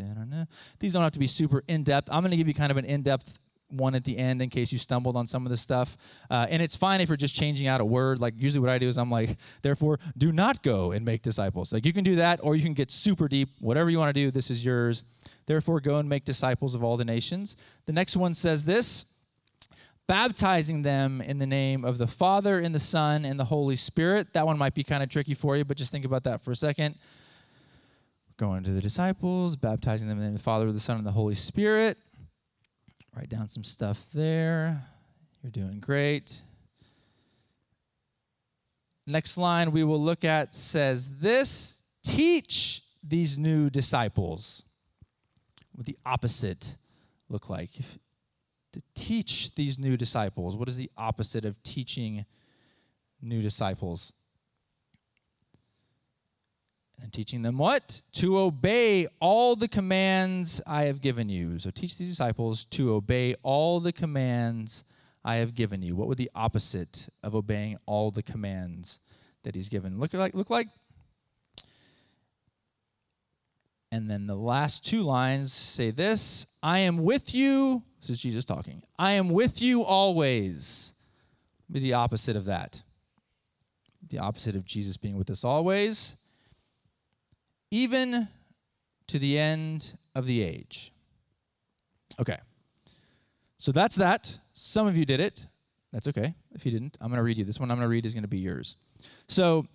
These 0.78 0.92
don't 0.92 1.02
have 1.02 1.12
to 1.12 1.18
be 1.18 1.26
super 1.26 1.64
in 1.66 1.82
depth. 1.82 2.08
I'm 2.12 2.20
going 2.20 2.30
to 2.30 2.36
give 2.36 2.46
you 2.46 2.54
kind 2.54 2.70
of 2.70 2.76
an 2.76 2.84
in 2.84 3.02
depth 3.02 3.40
one 3.68 3.94
at 3.94 4.04
the 4.04 4.16
end 4.16 4.40
in 4.40 4.48
case 4.50 4.72
you 4.72 4.78
stumbled 4.78 5.16
on 5.16 5.26
some 5.26 5.44
of 5.44 5.50
the 5.50 5.56
stuff. 5.56 5.96
Uh, 6.30 6.46
and 6.48 6.62
it's 6.62 6.76
fine 6.76 7.00
if 7.00 7.08
you're 7.08 7.16
just 7.16 7.34
changing 7.34 7.66
out 7.66 7.80
a 7.80 7.84
word. 7.84 8.20
Like 8.20 8.34
usually 8.36 8.60
what 8.60 8.70
I 8.70 8.78
do 8.78 8.88
is 8.88 8.96
I'm 8.96 9.10
like, 9.10 9.36
therefore, 9.62 9.98
do 10.16 10.32
not 10.32 10.62
go 10.62 10.92
and 10.92 11.04
make 11.04 11.22
disciples. 11.22 11.72
Like 11.72 11.84
you 11.84 11.92
can 11.92 12.04
do 12.04 12.16
that, 12.16 12.40
or 12.42 12.56
you 12.56 12.62
can 12.62 12.74
get 12.74 12.90
super 12.90 13.28
deep. 13.28 13.50
Whatever 13.60 13.90
you 13.90 13.98
want 13.98 14.10
to 14.14 14.20
do, 14.20 14.30
this 14.30 14.50
is 14.50 14.64
yours. 14.64 15.04
Therefore, 15.46 15.80
go 15.80 15.96
and 15.96 16.08
make 16.08 16.24
disciples 16.24 16.74
of 16.74 16.82
all 16.82 16.96
the 16.96 17.04
nations. 17.04 17.56
The 17.86 17.92
next 17.92 18.16
one 18.16 18.34
says 18.34 18.64
this 18.64 19.06
baptizing 20.06 20.82
them 20.82 21.20
in 21.20 21.38
the 21.38 21.46
name 21.46 21.84
of 21.84 21.98
the 21.98 22.06
Father, 22.06 22.58
and 22.58 22.74
the 22.74 22.80
Son, 22.80 23.24
and 23.24 23.38
the 23.38 23.46
Holy 23.46 23.76
Spirit. 23.76 24.32
That 24.32 24.46
one 24.46 24.58
might 24.58 24.74
be 24.74 24.84
kind 24.84 25.02
of 25.02 25.08
tricky 25.08 25.34
for 25.34 25.56
you, 25.56 25.64
but 25.64 25.76
just 25.76 25.90
think 25.90 26.04
about 26.04 26.24
that 26.24 26.40
for 26.40 26.52
a 26.52 26.56
second. 26.56 26.96
Going 28.36 28.62
to 28.64 28.70
the 28.70 28.80
disciples, 28.80 29.56
baptizing 29.56 30.08
them 30.08 30.18
in 30.18 30.22
the 30.22 30.26
name 30.28 30.34
of 30.34 30.40
the 30.40 30.44
Father, 30.44 30.70
the 30.70 30.80
Son, 30.80 30.98
and 30.98 31.06
the 31.06 31.12
Holy 31.12 31.34
Spirit. 31.34 31.98
Write 33.16 33.30
down 33.30 33.48
some 33.48 33.64
stuff 33.64 33.98
there. 34.12 34.82
You're 35.42 35.50
doing 35.50 35.80
great. 35.80 36.42
Next 39.06 39.38
line 39.38 39.72
we 39.72 39.84
will 39.84 40.02
look 40.02 40.22
at 40.22 40.54
says 40.54 41.08
this 41.18 41.80
teach 42.02 42.82
these 43.02 43.38
new 43.38 43.70
disciples. 43.70 44.64
What 45.72 45.86
the 45.86 45.96
opposite 46.04 46.76
look 47.30 47.48
like? 47.48 47.70
To 48.74 48.82
teach 48.94 49.54
these 49.54 49.78
new 49.78 49.96
disciples. 49.96 50.54
What 50.54 50.68
is 50.68 50.76
the 50.76 50.90
opposite 50.98 51.46
of 51.46 51.62
teaching 51.62 52.26
new 53.22 53.40
disciples? 53.40 54.12
And 57.00 57.12
teaching 57.12 57.42
them 57.42 57.58
what? 57.58 58.02
To 58.14 58.38
obey 58.38 59.06
all 59.20 59.56
the 59.56 59.68
commands 59.68 60.60
I 60.66 60.84
have 60.84 61.00
given 61.00 61.28
you. 61.28 61.58
So 61.58 61.70
teach 61.70 61.98
these 61.98 62.08
disciples 62.08 62.64
to 62.66 62.94
obey 62.94 63.34
all 63.42 63.80
the 63.80 63.92
commands 63.92 64.84
I 65.24 65.36
have 65.36 65.54
given 65.54 65.82
you. 65.82 65.96
What 65.96 66.08
would 66.08 66.18
the 66.18 66.30
opposite 66.34 67.08
of 67.22 67.34
obeying 67.34 67.76
all 67.86 68.10
the 68.10 68.22
commands 68.22 69.00
that 69.42 69.54
he's 69.54 69.68
given 69.68 69.98
look 69.98 70.14
like? 70.14 70.34
Look 70.34 70.50
like? 70.50 70.68
And 73.92 74.10
then 74.10 74.26
the 74.26 74.36
last 74.36 74.84
two 74.84 75.02
lines 75.02 75.52
say 75.52 75.90
this 75.90 76.46
I 76.62 76.80
am 76.80 76.98
with 76.98 77.34
you. 77.34 77.82
This 78.00 78.10
is 78.10 78.20
Jesus 78.20 78.44
talking. 78.44 78.82
I 78.98 79.12
am 79.12 79.30
with 79.30 79.60
you 79.60 79.82
always. 79.82 80.94
Be 81.70 81.80
the 81.80 81.94
opposite 81.94 82.36
of 82.36 82.44
that. 82.44 82.82
The 84.08 84.18
opposite 84.18 84.54
of 84.54 84.64
Jesus 84.64 84.96
being 84.96 85.16
with 85.16 85.30
us 85.30 85.42
always 85.44 86.14
even 87.70 88.28
to 89.06 89.18
the 89.18 89.38
end 89.38 89.96
of 90.14 90.26
the 90.26 90.42
age. 90.42 90.92
Okay. 92.18 92.38
So 93.58 93.72
that's 93.72 93.96
that. 93.96 94.40
Some 94.52 94.86
of 94.86 94.96
you 94.96 95.04
did 95.04 95.20
it. 95.20 95.46
That's 95.92 96.06
okay 96.08 96.34
if 96.54 96.66
you 96.66 96.72
didn't. 96.72 96.96
I'm 97.00 97.08
going 97.08 97.18
to 97.18 97.22
read 97.22 97.38
you. 97.38 97.44
This 97.44 97.58
one 97.58 97.70
I'm 97.70 97.76
going 97.76 97.86
to 97.86 97.90
read 97.90 98.04
is 98.04 98.12
going 98.12 98.22
to 98.22 98.28
be 98.28 98.38
yours. 98.38 98.76
So, 99.28 99.66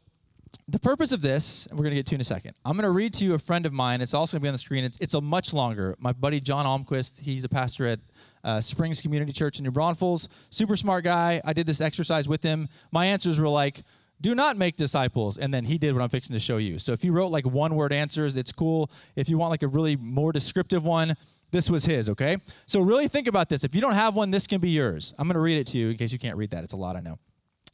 the 0.67 0.79
purpose 0.79 1.13
of 1.13 1.21
this, 1.21 1.65
and 1.67 1.79
we're 1.79 1.83
going 1.83 1.95
to 1.95 1.95
get 1.95 2.05
to 2.07 2.15
in 2.15 2.21
a 2.21 2.25
second. 2.25 2.55
I'm 2.65 2.73
going 2.73 2.83
to 2.83 2.91
read 2.91 3.13
to 3.15 3.25
you 3.25 3.33
a 3.33 3.39
friend 3.39 3.65
of 3.65 3.71
mine. 3.71 4.01
It's 4.01 4.13
also 4.13 4.35
going 4.35 4.41
to 4.41 4.43
be 4.43 4.47
on 4.49 4.53
the 4.53 4.59
screen. 4.59 4.83
It's, 4.83 4.97
it's 4.99 5.13
a 5.13 5.21
much 5.21 5.53
longer. 5.53 5.95
My 5.97 6.11
buddy 6.11 6.41
John 6.41 6.65
Almquist, 6.65 7.21
he's 7.21 7.45
a 7.45 7.49
pastor 7.49 7.87
at 7.87 7.99
uh, 8.43 8.59
Springs 8.59 9.01
Community 9.01 9.31
Church 9.31 9.59
in 9.59 9.63
New 9.63 9.71
Braunfels. 9.71 10.27
Super 10.49 10.75
smart 10.75 11.05
guy. 11.05 11.41
I 11.45 11.53
did 11.53 11.67
this 11.67 11.79
exercise 11.79 12.27
with 12.27 12.43
him. 12.43 12.67
My 12.91 13.05
answers 13.05 13.39
were 13.39 13.47
like, 13.47 13.83
do 14.21 14.35
not 14.35 14.57
make 14.57 14.75
disciples. 14.75 15.37
And 15.37 15.53
then 15.53 15.65
he 15.65 15.77
did 15.77 15.93
what 15.93 16.01
I'm 16.01 16.09
fixing 16.09 16.33
to 16.33 16.39
show 16.39 16.57
you. 16.57 16.79
So 16.79 16.93
if 16.93 17.03
you 17.03 17.11
wrote 17.11 17.27
like 17.27 17.45
one 17.45 17.75
word 17.75 17.91
answers, 17.91 18.37
it's 18.37 18.51
cool. 18.51 18.89
If 19.15 19.27
you 19.27 19.37
want 19.37 19.51
like 19.51 19.63
a 19.63 19.67
really 19.67 19.95
more 19.95 20.31
descriptive 20.31 20.85
one, 20.85 21.15
this 21.51 21.69
was 21.69 21.85
his, 21.85 22.07
okay? 22.07 22.37
So 22.65 22.79
really 22.79 23.07
think 23.07 23.27
about 23.27 23.49
this. 23.49 23.63
If 23.63 23.75
you 23.75 23.81
don't 23.81 23.93
have 23.93 24.15
one, 24.15 24.31
this 24.31 24.47
can 24.47 24.61
be 24.61 24.69
yours. 24.69 25.13
I'm 25.17 25.27
going 25.27 25.33
to 25.33 25.41
read 25.41 25.57
it 25.57 25.67
to 25.67 25.77
you 25.77 25.89
in 25.89 25.97
case 25.97 26.13
you 26.13 26.19
can't 26.19 26.37
read 26.37 26.51
that. 26.51 26.63
It's 26.63 26.73
a 26.73 26.77
lot, 26.77 26.95
I 26.95 27.01
know. 27.01 27.19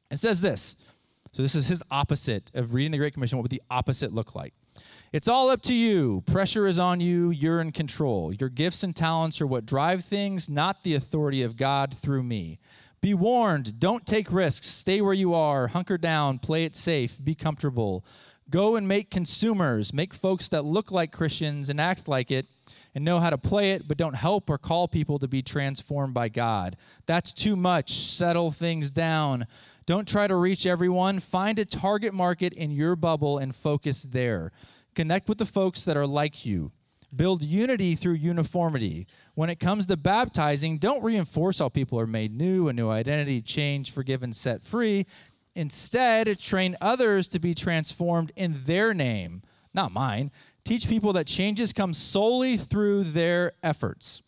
It 0.10 0.18
says 0.18 0.42
this. 0.42 0.76
So 1.32 1.44
this 1.44 1.54
is 1.54 1.68
his 1.68 1.84
opposite 1.92 2.50
of 2.56 2.74
reading 2.74 2.92
the 2.92 2.98
Great 2.98 3.14
Commission. 3.14 3.38
What 3.38 3.44
would 3.44 3.52
the 3.52 3.62
opposite 3.70 4.14
look 4.14 4.34
like? 4.34 4.54
It's 5.14 5.28
all 5.28 5.50
up 5.50 5.62
to 5.64 5.74
you. 5.74 6.24
Pressure 6.26 6.68
is 6.68 6.80
on 6.80 7.00
you. 7.00 7.30
You're 7.30 7.62
in 7.62 7.72
control. 7.72 8.34
Your 8.34 8.50
gifts 8.50 8.84
and 8.84 8.96
talents 8.96 9.40
are 9.40 9.48
what 9.48 9.66
drive 9.66 10.04
things, 10.04 10.50
not 10.50 10.84
the 10.84 10.96
authority 10.96 11.44
of 11.44 11.56
God 11.56 11.96
through 11.96 12.24
me. 12.24 12.60
Be 13.00 13.14
warned, 13.14 13.80
don't 13.80 14.06
take 14.06 14.32
risks. 14.32 14.68
Stay 14.68 15.02
where 15.02 15.14
you 15.14 15.34
are, 15.34 15.68
hunker 15.68 15.98
down, 15.98 16.40
play 16.40 16.64
it 16.64 16.76
safe, 16.76 17.24
be 17.24 17.36
comfortable. 17.36 18.04
Go 18.50 18.76
and 18.76 18.88
make 18.88 19.12
consumers, 19.12 19.94
make 19.94 20.14
folks 20.14 20.50
that 20.50 20.64
look 20.64 20.92
like 20.92 21.12
Christians 21.12 21.70
and 21.70 21.82
act 21.82 22.08
like 22.08 22.32
it 22.32 22.48
and 22.96 23.06
know 23.06 23.20
how 23.20 23.30
to 23.30 23.38
play 23.38 23.74
it, 23.74 23.88
but 23.88 23.98
don't 23.98 24.16
help 24.16 24.50
or 24.50 24.58
call 24.58 24.88
people 24.88 25.20
to 25.20 25.28
be 25.28 25.42
transformed 25.42 26.14
by 26.14 26.30
God. 26.30 26.78
That's 27.06 27.32
too 27.32 27.56
much. 27.56 27.92
Settle 27.94 28.52
things 28.52 28.90
down. 28.90 29.46
Don't 29.86 30.08
try 30.08 30.28
to 30.28 30.36
reach 30.36 30.66
everyone. 30.66 31.20
Find 31.20 31.60
a 31.60 31.66
target 31.66 32.14
market 32.14 32.54
in 32.54 32.72
your 32.72 32.96
bubble 32.96 33.38
and 33.38 33.56
focus 33.56 34.04
there. 34.04 34.52
Connect 34.96 35.30
with 35.30 35.38
the 35.38 35.46
folks 35.46 35.86
that 35.86 35.96
are 35.96 36.08
like 36.08 36.46
you. 36.46 36.72
Build 37.16 37.42
unity 37.42 37.96
through 37.96 38.16
uniformity. 38.16 39.08
When 39.34 39.50
it 39.50 39.60
comes 39.60 39.86
to 39.86 39.98
baptizing, 39.98 40.78
don't 40.78 41.04
reinforce 41.04 41.60
how 41.60 41.70
people 41.70 42.00
are 42.00 42.08
made 42.08 42.36
new, 42.36 42.68
a 42.68 42.74
new 42.74 42.90
identity, 42.90 43.42
changed, 43.42 43.94
forgiven, 43.94 44.34
set 44.34 44.62
free. 44.62 45.06
Instead, 45.56 46.38
train 46.38 46.76
others 46.82 47.28
to 47.30 47.40
be 47.40 47.56
transformed 47.56 48.32
in 48.36 48.58
their 48.66 48.94
name, 48.94 49.42
not 49.74 49.92
mine. 49.92 50.32
Teach 50.64 50.88
people 50.88 51.14
that 51.14 51.28
changes 51.28 51.72
come 51.72 51.94
solely 51.94 52.58
through 52.58 53.06
their 53.06 53.54
efforts. 53.64 54.22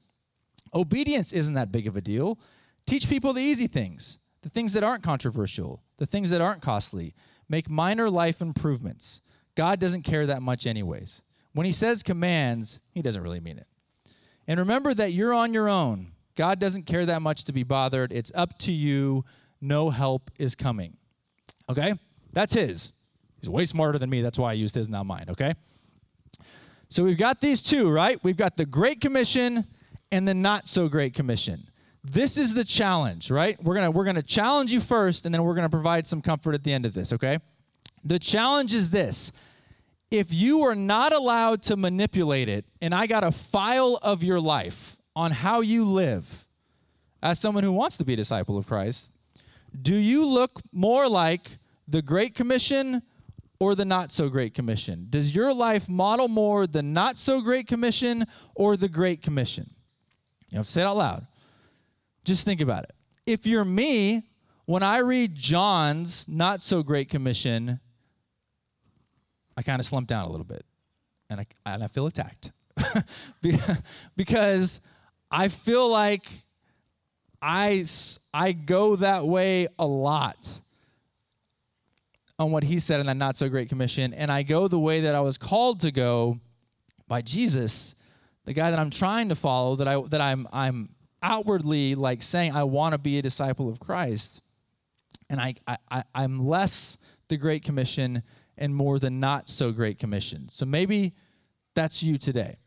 Obedience 0.73 1.33
isn't 1.33 1.53
that 1.53 1.71
big 1.71 1.85
of 1.85 1.95
a 1.95 2.01
deal. 2.01 2.39
Teach 2.87 3.09
people 3.09 3.33
the 3.33 3.41
easy 3.41 3.67
things, 3.67 4.19
the 4.41 4.49
things 4.49 4.73
that 4.73 4.83
aren't 4.83 5.03
controversial, 5.03 5.83
the 5.97 6.05
things 6.05 6.29
that 6.29 6.41
aren't 6.41 6.61
costly. 6.61 7.13
Make 7.49 7.69
minor 7.69 8.09
life 8.09 8.41
improvements. 8.41 9.21
God 9.55 9.79
doesn't 9.79 10.03
care 10.03 10.25
that 10.25 10.41
much, 10.41 10.65
anyways. 10.65 11.21
When 11.53 11.65
he 11.65 11.71
says 11.71 12.03
commands, 12.03 12.79
he 12.91 13.01
doesn't 13.01 13.21
really 13.21 13.39
mean 13.39 13.57
it. 13.57 13.67
And 14.47 14.59
remember 14.59 14.93
that 14.93 15.13
you're 15.13 15.33
on 15.33 15.53
your 15.53 15.69
own. 15.69 16.13
God 16.35 16.59
doesn't 16.59 16.83
care 16.83 17.05
that 17.05 17.21
much 17.21 17.43
to 17.45 17.53
be 17.53 17.63
bothered. 17.63 18.11
It's 18.11 18.31
up 18.33 18.57
to 18.59 18.71
you. 18.71 19.25
No 19.61 19.89
help 19.89 20.31
is 20.39 20.55
coming. 20.55 20.97
Okay? 21.69 21.93
That's 22.33 22.53
his. 22.53 22.93
He's 23.39 23.49
way 23.49 23.65
smarter 23.65 23.99
than 23.99 24.09
me. 24.09 24.21
That's 24.21 24.39
why 24.39 24.51
I 24.51 24.53
used 24.53 24.75
his, 24.75 24.89
not 24.89 25.05
mine. 25.05 25.25
Okay? 25.29 25.53
So 26.87 27.03
we've 27.03 27.17
got 27.17 27.41
these 27.41 27.61
two, 27.61 27.89
right? 27.89 28.19
We've 28.23 28.37
got 28.37 28.57
the 28.57 28.65
Great 28.65 29.01
Commission 29.01 29.65
and 30.11 30.27
the 30.27 30.33
not 30.33 30.67
so 30.67 30.87
great 30.87 31.13
commission. 31.13 31.69
This 32.03 32.37
is 32.37 32.53
the 32.53 32.63
challenge, 32.63 33.29
right? 33.29 33.61
We're 33.63 33.79
to 33.79 33.91
we're 33.91 34.11
to 34.11 34.23
challenge 34.23 34.71
you 34.71 34.79
first 34.79 35.25
and 35.25 35.35
then 35.35 35.43
we're 35.43 35.53
to 35.55 35.69
provide 35.69 36.07
some 36.07 36.21
comfort 36.21 36.55
at 36.55 36.63
the 36.63 36.73
end 36.73 36.85
of 36.85 36.93
this, 36.93 37.13
okay? 37.13 37.39
The 38.03 38.17
challenge 38.17 38.73
is 38.73 38.89
this 38.89 39.31
if 40.11 40.33
you 40.33 40.63
are 40.63 40.75
not 40.75 41.13
allowed 41.13 41.61
to 41.63 41.77
manipulate 41.77 42.49
it, 42.49 42.65
and 42.81 42.93
I 42.93 43.07
got 43.07 43.23
a 43.23 43.31
file 43.31 43.99
of 44.01 44.23
your 44.23 44.39
life 44.39 44.97
on 45.15 45.31
how 45.31 45.61
you 45.61 45.85
live 45.85 46.45
as 47.21 47.39
someone 47.39 47.63
who 47.63 47.71
wants 47.71 47.97
to 47.97 48.05
be 48.05 48.13
a 48.13 48.17
disciple 48.17 48.57
of 48.57 48.65
Christ, 48.67 49.13
do 49.79 49.95
you 49.95 50.25
look 50.25 50.61
more 50.71 51.07
like 51.07 51.57
the 51.87 52.01
Great 52.01 52.33
Commission 52.33 53.01
or 53.59 53.75
the 53.75 53.85
not 53.85 54.11
so 54.11 54.29
great 54.29 54.53
commission? 54.53 55.07
Does 55.09 55.35
your 55.35 55.53
life 55.53 55.89
model 55.89 56.27
more 56.27 56.65
the 56.65 56.81
not 56.81 57.17
so 57.17 57.41
great 57.41 57.67
commission 57.67 58.25
or 58.55 58.77
the 58.77 58.87
great 58.87 59.21
commission? 59.21 59.69
You 60.49 60.59
to 60.59 60.63
say 60.63 60.81
it 60.81 60.85
out 60.85 60.97
loud. 60.97 61.27
Just 62.23 62.45
think 62.45 62.61
about 62.61 62.85
it. 62.85 62.93
If 63.25 63.45
you're 63.45 63.65
me, 63.65 64.23
when 64.65 64.81
I 64.81 64.99
read 64.99 65.35
John's 65.35 66.27
not 66.27 66.61
so 66.61 66.81
great 66.81 67.09
commission, 67.09 67.79
I 69.59 69.61
kind 69.61 69.81
of 69.81 69.85
slumped 69.85 70.07
down 70.07 70.25
a 70.25 70.29
little 70.29 70.45
bit. 70.45 70.65
And 71.29 71.41
I, 71.41 71.45
and 71.65 71.83
I 71.83 71.87
feel 71.87 72.07
attacked. 72.07 72.53
Because 74.15 74.79
I 75.29 75.49
feel 75.49 75.89
like 75.89 76.25
I, 77.41 77.83
I 78.33 78.53
go 78.53 78.95
that 78.95 79.27
way 79.27 79.67
a 79.77 79.85
lot 79.85 80.61
on 82.37 82.51
what 82.53 82.63
he 82.63 82.79
said 82.79 83.01
in 83.01 83.07
that 83.07 83.17
not 83.17 83.35
so 83.35 83.49
great 83.49 83.67
commission. 83.67 84.13
And 84.13 84.31
I 84.31 84.43
go 84.43 84.69
the 84.69 84.79
way 84.79 85.01
that 85.01 85.13
I 85.13 85.19
was 85.19 85.37
called 85.37 85.81
to 85.81 85.91
go 85.91 86.39
by 87.09 87.21
Jesus 87.21 87.95
the 88.45 88.53
guy 88.53 88.71
that 88.71 88.79
I'm 88.79 88.89
trying 88.89 89.27
to 89.27 89.35
follow 89.35 89.75
that 89.75 89.89
I 89.89 90.01
that 90.03 90.21
I'm 90.21 90.47
I'm 90.53 90.89
outwardly 91.21 91.95
like 91.95 92.23
saying 92.23 92.55
I 92.55 92.63
want 92.63 92.93
to 92.93 92.97
be 92.97 93.19
a 93.19 93.21
disciple 93.21 93.67
of 93.67 93.81
Christ. 93.81 94.41
And 95.29 95.41
I, 95.41 95.55
I 95.67 96.03
I'm 96.15 96.39
less 96.39 96.97
the 97.27 97.37
great 97.37 97.63
commission 97.63 98.23
and 98.59 98.75
more 98.75 98.99
than 98.99 99.19
not 99.19 99.49
so 99.49 99.71
great 99.71 99.97
commission. 99.97 100.49
So 100.49 100.65
maybe 100.65 101.13
that's 101.73 102.03
you 102.03 102.17
today. 102.17 102.57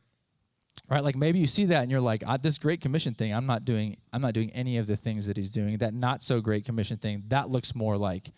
Right? 0.88 1.04
Like 1.04 1.16
maybe 1.16 1.38
you 1.38 1.46
see 1.46 1.66
that 1.66 1.82
and 1.82 1.90
you're 1.90 2.00
like, 2.00 2.24
this 2.40 2.58
great 2.58 2.80
commission 2.80 3.14
thing, 3.14 3.32
I'm 3.32 3.46
not 3.46 3.64
doing 3.64 3.98
I'm 4.12 4.22
not 4.22 4.34
doing 4.34 4.50
any 4.50 4.78
of 4.78 4.86
the 4.86 4.96
things 4.96 5.26
that 5.26 5.36
he's 5.36 5.50
doing. 5.50 5.78
That 5.78 5.94
not 5.94 6.22
so 6.22 6.40
great 6.40 6.64
commission 6.64 6.96
thing, 6.96 7.24
that 7.28 7.50
looks 7.50 7.74
more 7.74 7.96
like 7.96 8.32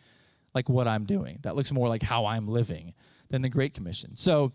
like 0.55 0.69
what 0.69 0.87
I'm 0.87 1.05
doing. 1.05 1.39
That 1.43 1.57
looks 1.57 1.73
more 1.73 1.89
like 1.89 2.03
how 2.03 2.27
I'm 2.27 2.49
living 2.49 2.93
than 3.31 3.43
the 3.43 3.49
great 3.49 3.73
commission. 3.73 4.17
So 4.17 4.53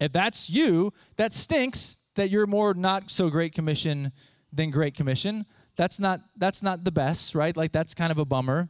if 0.00 0.12
that's 0.12 0.50
you, 0.50 0.92
that 1.16 1.32
stinks 1.32 1.98
that 2.16 2.30
you're 2.30 2.46
more 2.46 2.74
not 2.74 3.10
so 3.10 3.30
great 3.30 3.54
commission 3.54 4.12
than 4.52 4.70
great 4.70 4.94
commission. 4.94 5.46
That's 5.76 5.98
not 5.98 6.20
that's 6.36 6.62
not 6.62 6.84
the 6.84 6.92
best, 6.92 7.34
right? 7.34 7.56
Like 7.56 7.72
that's 7.72 7.94
kind 7.94 8.10
of 8.10 8.18
a 8.18 8.24
bummer. 8.24 8.68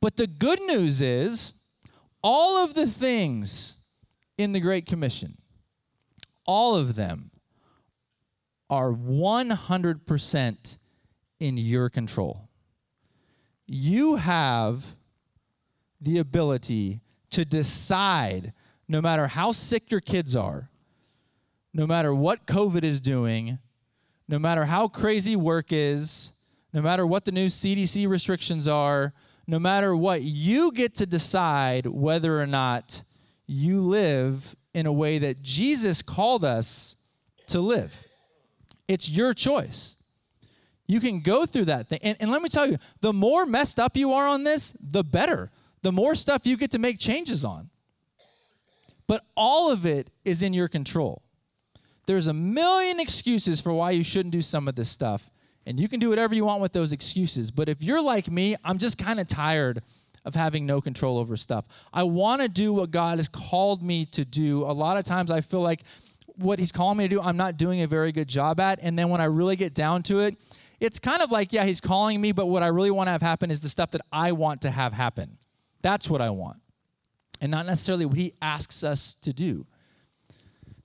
But 0.00 0.16
the 0.16 0.26
good 0.26 0.60
news 0.62 1.02
is 1.02 1.54
all 2.22 2.62
of 2.62 2.74
the 2.74 2.86
things 2.86 3.78
in 4.36 4.52
the 4.52 4.60
Great 4.60 4.86
Commission, 4.86 5.38
all 6.44 6.74
of 6.76 6.94
them 6.94 7.30
are 8.70 8.92
100% 8.92 10.78
in 11.40 11.56
your 11.56 11.88
control. 11.88 12.48
You 13.66 14.16
have 14.16 14.96
the 16.00 16.18
ability 16.18 17.00
to 17.30 17.44
decide, 17.44 18.52
no 18.88 19.00
matter 19.00 19.26
how 19.28 19.52
sick 19.52 19.90
your 19.90 20.00
kids 20.00 20.34
are, 20.34 20.70
no 21.74 21.86
matter 21.86 22.14
what 22.14 22.46
COVID 22.46 22.82
is 22.82 23.00
doing, 23.00 23.58
no 24.26 24.38
matter 24.38 24.66
how 24.66 24.88
crazy 24.88 25.36
work 25.36 25.66
is, 25.70 26.32
no 26.72 26.82
matter 26.82 27.06
what 27.06 27.24
the 27.24 27.32
new 27.32 27.46
CDC 27.46 28.08
restrictions 28.08 28.68
are, 28.68 29.12
no 29.48 29.58
matter 29.58 29.96
what, 29.96 30.20
you 30.22 30.70
get 30.70 30.94
to 30.96 31.06
decide 31.06 31.86
whether 31.86 32.40
or 32.40 32.46
not 32.46 33.02
you 33.46 33.80
live 33.80 34.54
in 34.74 34.84
a 34.84 34.92
way 34.92 35.18
that 35.18 35.40
Jesus 35.42 36.02
called 36.02 36.44
us 36.44 36.96
to 37.46 37.58
live. 37.58 38.06
It's 38.86 39.08
your 39.08 39.32
choice. 39.32 39.96
You 40.86 41.00
can 41.00 41.20
go 41.20 41.46
through 41.46 41.64
that 41.64 41.88
thing. 41.88 41.98
And, 42.02 42.16
and, 42.20 42.30
let 42.30 42.42
me 42.42 42.50
tell 42.50 42.70
you, 42.70 42.78
the 43.00 43.14
more 43.14 43.46
messed 43.46 43.80
up 43.80 43.96
you 43.96 44.12
are 44.12 44.28
on 44.28 44.44
this, 44.44 44.74
the 44.78 45.02
better. 45.02 45.50
The 45.80 45.92
more 45.92 46.14
stuff 46.14 46.46
you 46.46 46.58
get 46.58 46.70
to 46.72 46.78
make 46.78 46.98
changes 46.98 47.42
on. 47.42 47.70
But 49.06 49.24
all 49.34 49.70
of 49.70 49.86
it 49.86 50.10
is 50.26 50.42
in 50.42 50.52
your 50.52 50.68
control. 50.68 51.22
There's 52.06 52.26
a 52.26 52.34
million 52.34 53.00
excuses 53.00 53.62
for 53.62 53.72
why 53.72 53.92
you 53.92 54.04
shouldn't 54.04 54.32
do 54.32 54.42
some 54.42 54.68
of 54.68 54.74
this 54.74 54.90
stuff. 54.90 55.30
And 55.68 55.78
you 55.78 55.86
can 55.86 56.00
do 56.00 56.08
whatever 56.08 56.34
you 56.34 56.46
want 56.46 56.62
with 56.62 56.72
those 56.72 56.92
excuses. 56.92 57.50
But 57.50 57.68
if 57.68 57.82
you're 57.82 58.00
like 58.00 58.30
me, 58.30 58.56
I'm 58.64 58.78
just 58.78 58.96
kind 58.96 59.20
of 59.20 59.28
tired 59.28 59.82
of 60.24 60.34
having 60.34 60.64
no 60.64 60.80
control 60.80 61.18
over 61.18 61.36
stuff. 61.36 61.66
I 61.92 62.04
want 62.04 62.40
to 62.40 62.48
do 62.48 62.72
what 62.72 62.90
God 62.90 63.18
has 63.18 63.28
called 63.28 63.82
me 63.82 64.06
to 64.06 64.24
do. 64.24 64.64
A 64.64 64.72
lot 64.72 64.96
of 64.96 65.04
times 65.04 65.30
I 65.30 65.42
feel 65.42 65.60
like 65.60 65.82
what 66.36 66.58
He's 66.58 66.72
calling 66.72 66.96
me 66.96 67.04
to 67.04 67.16
do, 67.16 67.20
I'm 67.20 67.36
not 67.36 67.58
doing 67.58 67.82
a 67.82 67.86
very 67.86 68.12
good 68.12 68.28
job 68.28 68.60
at. 68.60 68.78
And 68.80 68.98
then 68.98 69.10
when 69.10 69.20
I 69.20 69.24
really 69.24 69.56
get 69.56 69.74
down 69.74 70.02
to 70.04 70.20
it, 70.20 70.38
it's 70.80 70.98
kind 70.98 71.20
of 71.20 71.30
like, 71.30 71.52
yeah, 71.52 71.66
He's 71.66 71.82
calling 71.82 72.18
me, 72.18 72.32
but 72.32 72.46
what 72.46 72.62
I 72.62 72.68
really 72.68 72.90
want 72.90 73.08
to 73.08 73.12
have 73.12 73.20
happen 73.20 73.50
is 73.50 73.60
the 73.60 73.68
stuff 73.68 73.90
that 73.90 74.00
I 74.10 74.32
want 74.32 74.62
to 74.62 74.70
have 74.70 74.94
happen. 74.94 75.36
That's 75.82 76.08
what 76.08 76.22
I 76.22 76.30
want. 76.30 76.62
And 77.42 77.50
not 77.50 77.66
necessarily 77.66 78.06
what 78.06 78.16
He 78.16 78.32
asks 78.40 78.82
us 78.82 79.16
to 79.16 79.34
do. 79.34 79.66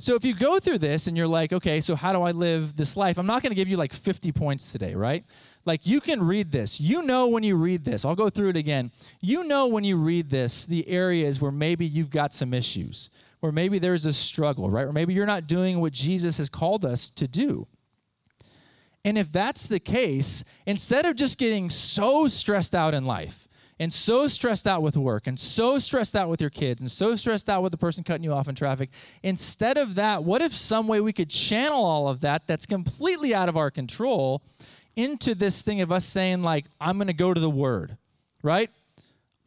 So 0.03 0.15
if 0.15 0.25
you 0.25 0.33
go 0.33 0.59
through 0.59 0.79
this 0.79 1.07
and 1.07 1.15
you're 1.15 1.29
like, 1.29 1.53
okay, 1.53 1.79
so 1.79 1.95
how 1.95 2.11
do 2.11 2.23
I 2.23 2.31
live 2.31 2.75
this 2.75 2.97
life? 2.97 3.17
I'm 3.17 3.25
not 3.25 3.41
going 3.41 3.51
to 3.51 3.55
give 3.55 3.69
you 3.69 3.77
like 3.77 3.93
50 3.93 4.33
points 4.33 4.69
today, 4.69 4.95
right? 4.95 5.23
Like 5.63 5.87
you 5.87 6.01
can 6.01 6.21
read 6.21 6.51
this. 6.51 6.81
You 6.81 7.03
know 7.03 7.27
when 7.27 7.41
you 7.43 7.55
read 7.55 7.85
this. 7.85 8.03
I'll 8.03 8.13
go 8.13 8.29
through 8.29 8.49
it 8.49 8.57
again. 8.57 8.91
You 9.21 9.45
know 9.45 9.65
when 9.67 9.85
you 9.85 9.95
read 9.95 10.29
this 10.29 10.65
the 10.65 10.85
areas 10.89 11.39
where 11.39 11.53
maybe 11.53 11.85
you've 11.85 12.09
got 12.09 12.33
some 12.33 12.53
issues, 12.53 13.09
where 13.39 13.53
maybe 13.53 13.79
there's 13.79 14.05
a 14.05 14.11
struggle, 14.11 14.69
right? 14.69 14.87
Or 14.87 14.91
maybe 14.91 15.13
you're 15.13 15.25
not 15.25 15.47
doing 15.47 15.79
what 15.79 15.93
Jesus 15.93 16.37
has 16.37 16.49
called 16.49 16.83
us 16.83 17.09
to 17.11 17.25
do. 17.25 17.65
And 19.05 19.17
if 19.17 19.31
that's 19.31 19.67
the 19.67 19.79
case, 19.79 20.43
instead 20.65 21.05
of 21.05 21.15
just 21.15 21.37
getting 21.37 21.69
so 21.69 22.27
stressed 22.27 22.75
out 22.75 22.93
in 22.93 23.05
life, 23.05 23.47
and 23.79 23.91
so 23.91 24.27
stressed 24.27 24.67
out 24.67 24.81
with 24.81 24.95
work 24.95 25.27
and 25.27 25.39
so 25.39 25.79
stressed 25.79 26.15
out 26.15 26.29
with 26.29 26.39
your 26.39 26.49
kids 26.49 26.81
and 26.81 26.89
so 26.89 27.15
stressed 27.15 27.49
out 27.49 27.63
with 27.63 27.71
the 27.71 27.77
person 27.77 28.03
cutting 28.03 28.23
you 28.23 28.33
off 28.33 28.47
in 28.47 28.55
traffic, 28.55 28.89
instead 29.23 29.77
of 29.77 29.95
that, 29.95 30.23
what 30.23 30.41
if 30.41 30.53
some 30.53 30.87
way 30.87 31.01
we 31.01 31.13
could 31.13 31.29
channel 31.29 31.83
all 31.83 32.07
of 32.07 32.21
that 32.21 32.47
that's 32.47 32.65
completely 32.65 33.33
out 33.33 33.49
of 33.49 33.57
our 33.57 33.71
control 33.71 34.41
into 34.95 35.33
this 35.33 35.61
thing 35.61 35.81
of 35.81 35.91
us 35.91 36.05
saying, 36.05 36.43
like, 36.43 36.65
I'm 36.79 36.97
going 36.97 37.07
to 37.07 37.13
go 37.13 37.33
to 37.33 37.39
the 37.39 37.49
Word, 37.49 37.97
right? 38.43 38.69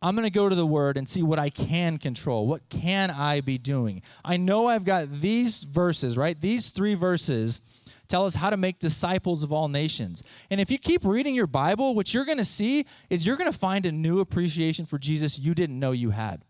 I'm 0.03 0.15
going 0.15 0.27
to 0.27 0.31
go 0.31 0.49
to 0.49 0.55
the 0.55 0.67
Word 0.67 0.97
and 0.97 1.09
see 1.09 1.23
what 1.23 1.39
I 1.39 1.51
can 1.51 1.99
control. 1.99 2.47
What 2.47 2.69
can 2.69 3.11
I 3.11 3.41
be 3.41 3.59
doing? 3.59 4.03
I 4.25 4.37
know 4.37 4.67
I've 4.67 4.85
got 4.85 5.21
these 5.21 5.63
verses, 5.63 6.17
right? 6.17 6.39
These 6.41 6.71
three 6.71 6.95
verses 6.95 7.63
tell 8.09 8.25
us 8.25 8.37
how 8.37 8.51
to 8.51 8.57
make 8.57 8.79
disciples 8.79 9.43
of 9.43 9.53
all 9.53 9.69
nations. 9.69 10.23
And 10.51 10.61
if 10.61 10.71
you 10.71 10.79
keep 10.79 11.05
reading 11.05 11.35
your 11.35 11.47
Bible, 11.47 11.95
what 11.95 12.13
you're 12.15 12.25
going 12.25 12.39
to 12.39 12.45
see 12.45 12.87
is 13.11 13.27
you're 13.27 13.37
going 13.37 13.51
to 13.51 13.59
find 13.59 13.87
a 13.87 13.93
new 13.93 14.21
appreciation 14.21 14.87
for 14.87 14.99
Jesus 14.99 15.39
you 15.39 15.55
didn't 15.55 15.79
know 15.79 15.93
you 15.93 16.11
had. 16.11 16.43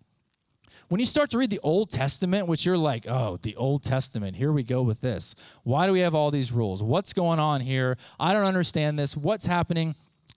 When 0.88 1.00
you 1.00 1.06
start 1.06 1.30
to 1.30 1.38
read 1.38 1.50
the 1.50 1.60
Old 1.64 1.90
Testament, 1.90 2.46
which 2.46 2.64
you're 2.64 2.78
like, 2.78 3.06
oh, 3.08 3.38
the 3.42 3.56
Old 3.56 3.82
Testament, 3.82 4.36
here 4.36 4.52
we 4.52 4.62
go 4.62 4.82
with 4.82 5.00
this. 5.00 5.34
Why 5.64 5.86
do 5.86 5.92
we 5.92 6.00
have 6.00 6.14
all 6.14 6.30
these 6.30 6.52
rules? 6.52 6.82
What's 6.82 7.12
going 7.12 7.40
on 7.40 7.60
here? 7.60 7.96
I 8.20 8.32
don't 8.32 8.44
understand 8.44 8.98
this. 8.98 9.16
What's 9.16 9.46
happening? 9.46 9.96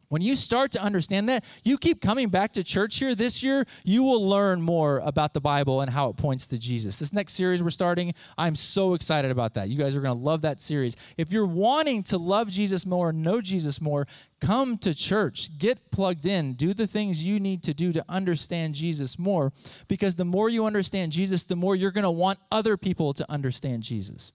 When 0.09 0.23
you 0.23 0.35
start 0.35 0.71
to 0.71 0.81
understand 0.81 1.29
that, 1.29 1.45
you 1.63 1.77
keep 1.77 2.01
coming 2.01 2.29
back 2.29 2.53
to 2.53 2.63
church 2.63 2.97
here 2.97 3.13
this 3.13 3.43
year, 3.43 3.65
you 3.83 4.01
will 4.01 4.27
learn 4.27 4.59
more 4.59 4.97
about 4.97 5.35
the 5.35 5.39
Bible 5.39 5.81
and 5.81 5.91
how 5.91 6.09
it 6.09 6.17
points 6.17 6.47
to 6.47 6.57
Jesus. 6.57 6.95
This 6.95 7.13
next 7.13 7.33
series 7.33 7.61
we're 7.61 7.69
starting, 7.69 8.15
I'm 8.35 8.55
so 8.55 8.95
excited 8.95 9.29
about 9.29 9.53
that. 9.53 9.69
You 9.69 9.77
guys 9.77 9.95
are 9.95 10.01
going 10.01 10.17
to 10.17 10.23
love 10.23 10.41
that 10.41 10.59
series. 10.59 10.97
If 11.15 11.31
you're 11.31 11.45
wanting 11.45 12.01
to 12.03 12.17
love 12.17 12.49
Jesus 12.49 12.87
more, 12.87 13.13
know 13.13 13.39
Jesus 13.39 13.79
more, 13.79 14.07
come 14.41 14.79
to 14.79 14.95
church, 14.95 15.55
get 15.59 15.91
plugged 15.91 16.25
in, 16.25 16.53
do 16.53 16.73
the 16.73 16.87
things 16.87 17.23
you 17.23 17.39
need 17.39 17.61
to 17.63 17.75
do 17.75 17.93
to 17.93 18.03
understand 18.09 18.73
Jesus 18.73 19.19
more 19.19 19.53
because 19.87 20.15
the 20.15 20.25
more 20.25 20.49
you 20.49 20.65
understand 20.65 21.11
Jesus, 21.11 21.43
the 21.43 21.55
more 21.55 21.75
you're 21.75 21.91
going 21.91 22.03
to 22.03 22.09
want 22.09 22.39
other 22.51 22.77
people 22.77 23.13
to 23.13 23.31
understand 23.31 23.83
Jesus. 23.83 24.33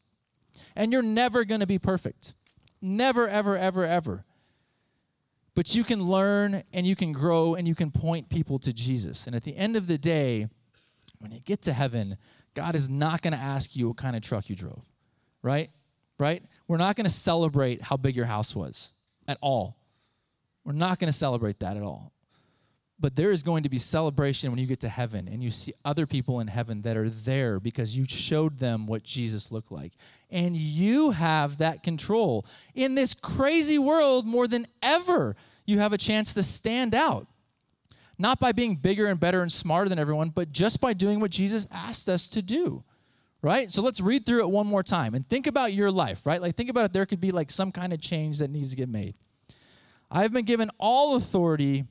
And 0.77 0.93
you're 0.93 1.03
never 1.03 1.45
going 1.45 1.61
to 1.61 1.67
be 1.67 1.81
perfect. 1.81 2.37
Never, 2.81 3.27
ever, 3.27 3.57
ever, 3.57 3.85
ever. 3.85 4.25
But 5.55 5.75
you 5.75 5.85
can 5.85 6.03
learn 6.03 6.65
and 6.73 6.87
you 6.87 6.97
can 6.97 7.13
grow 7.13 7.55
and 7.55 7.69
you 7.69 7.75
can 7.75 7.91
point 7.91 8.29
people 8.29 8.59
to 8.61 8.73
Jesus. 8.73 9.27
And 9.27 9.37
at 9.37 9.45
the 9.45 9.57
end 9.57 9.77
of 9.77 9.87
the 9.87 9.99
day, 9.99 10.49
when 11.19 11.33
you 11.33 11.41
get 11.41 11.63
to 11.63 11.73
heaven, 11.73 12.17
God 12.55 12.75
is 12.75 12.89
not 12.89 13.23
going 13.23 13.33
to 13.33 13.39
ask 13.39 13.77
you 13.77 13.89
what 13.89 13.97
kind 13.97 14.17
of 14.17 14.23
truck 14.23 14.49
you 14.49 14.57
drove, 14.57 14.85
right? 15.43 15.71
Right? 16.19 16.43
We're 16.67 16.79
not 16.79 16.97
going 16.97 17.07
to 17.07 17.13
celebrate 17.13 17.83
how 17.83 17.97
big 17.97 18.17
your 18.17 18.27
house 18.27 18.55
was 18.55 18.93
at 19.29 19.39
all. 19.41 19.77
We're 20.65 20.73
not 20.73 20.99
going 20.99 21.11
to 21.11 21.17
celebrate 21.17 21.61
that 21.61 21.77
at 21.77 21.83
all. 21.83 22.13
But 22.99 23.17
there 23.17 23.33
is 23.33 23.43
going 23.43 23.65
to 23.65 23.69
be 23.69 23.79
celebration 23.79 24.51
when 24.51 24.61
you 24.61 24.67
get 24.67 24.81
to 24.81 24.89
heaven 24.89 25.29
and 25.29 25.43
you 25.43 25.51
see 25.51 25.75
other 25.85 26.07
people 26.07 26.41
in 26.41 26.47
heaven 26.47 26.83
that 26.83 26.97
are 26.97 27.09
there 27.09 27.59
because 27.59 27.97
you 27.97 28.07
showed 28.09 28.59
them 28.59 28.87
what 28.87 29.03
Jesus 29.03 29.51
looked 29.51 29.73
like. 29.73 29.93
And 30.35 30.57
you 30.57 31.13
have 31.13 31.59
that 31.59 31.85
control. 31.85 32.45
In 32.75 32.97
this 32.97 33.15
crazy 33.15 33.79
world, 33.79 34.27
more 34.27 34.49
than 34.49 34.67
ever, 34.83 35.37
you 35.65 35.79
have 35.79 35.93
a 35.93 35.99
chance 35.99 36.35
to 36.35 36.43
stand 36.43 36.93
out. 36.93 37.29
Not 38.19 38.41
by 38.41 38.51
being 38.51 38.75
bigger 38.75 39.07
and 39.07 39.19
better 39.19 39.43
and 39.43 39.53
smarter 39.53 39.89
than 39.89 39.99
everyone, 39.99 40.31
but 40.31 40.51
just 40.51 40.81
by 40.81 40.93
doing 40.93 41.21
what 41.21 41.31
Jesus 41.31 41.69
asked 41.71 42.09
us 42.09 42.27
to 42.29 42.43
do. 42.43 42.83
Right? 43.43 43.71
So 43.71 43.81
let's 43.81 44.01
read 44.01 44.27
through 44.27 44.41
it 44.41 44.51
one 44.51 44.67
more 44.67 44.83
time 44.83 45.15
and 45.15 45.29
think 45.29 45.47
about 45.47 45.73
your 45.73 45.91
life, 45.91 46.27
right? 46.27 46.43
Like, 46.43 46.57
think 46.57 46.71
about 46.71 46.87
if 46.87 46.93
there 46.93 47.07
could 47.07 47.21
be 47.21 47.31
like 47.31 47.51
some 47.51 47.71
kind 47.71 47.93
of 47.93 48.01
change 48.01 48.39
that 48.39 48.51
needs 48.51 48.71
to 48.71 48.77
get 48.77 48.89
made. 48.89 49.15
I've 50.11 50.33
been 50.33 50.47
given 50.47 50.71
all 50.79 51.15
authority 51.15 51.85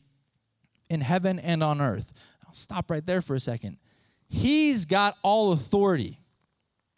in 0.90 1.02
heaven 1.02 1.40
and 1.40 1.64
on 1.64 1.80
earth. 1.80 2.12
I'll 2.46 2.54
stop 2.54 2.92
right 2.92 3.06
there 3.06 3.22
for 3.22 3.36
a 3.36 3.40
second. 3.40 3.78
He's 4.28 4.86
got 4.86 5.16
all 5.22 5.52
authority, 5.52 6.20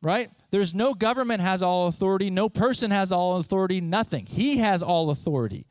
right? 0.05 0.29
There's 0.51 0.75
no 0.75 0.93
government 0.93 1.41
has 1.41 1.63
all 1.63 1.87
authority, 1.87 2.29
no 2.29 2.47
person 2.47 2.91
has 2.91 3.11
all 3.11 3.37
authority, 3.37 3.81
nothing. 3.81 4.27
He 4.27 4.57
has 4.57 4.83
all 4.83 5.09
authority. 5.09 5.65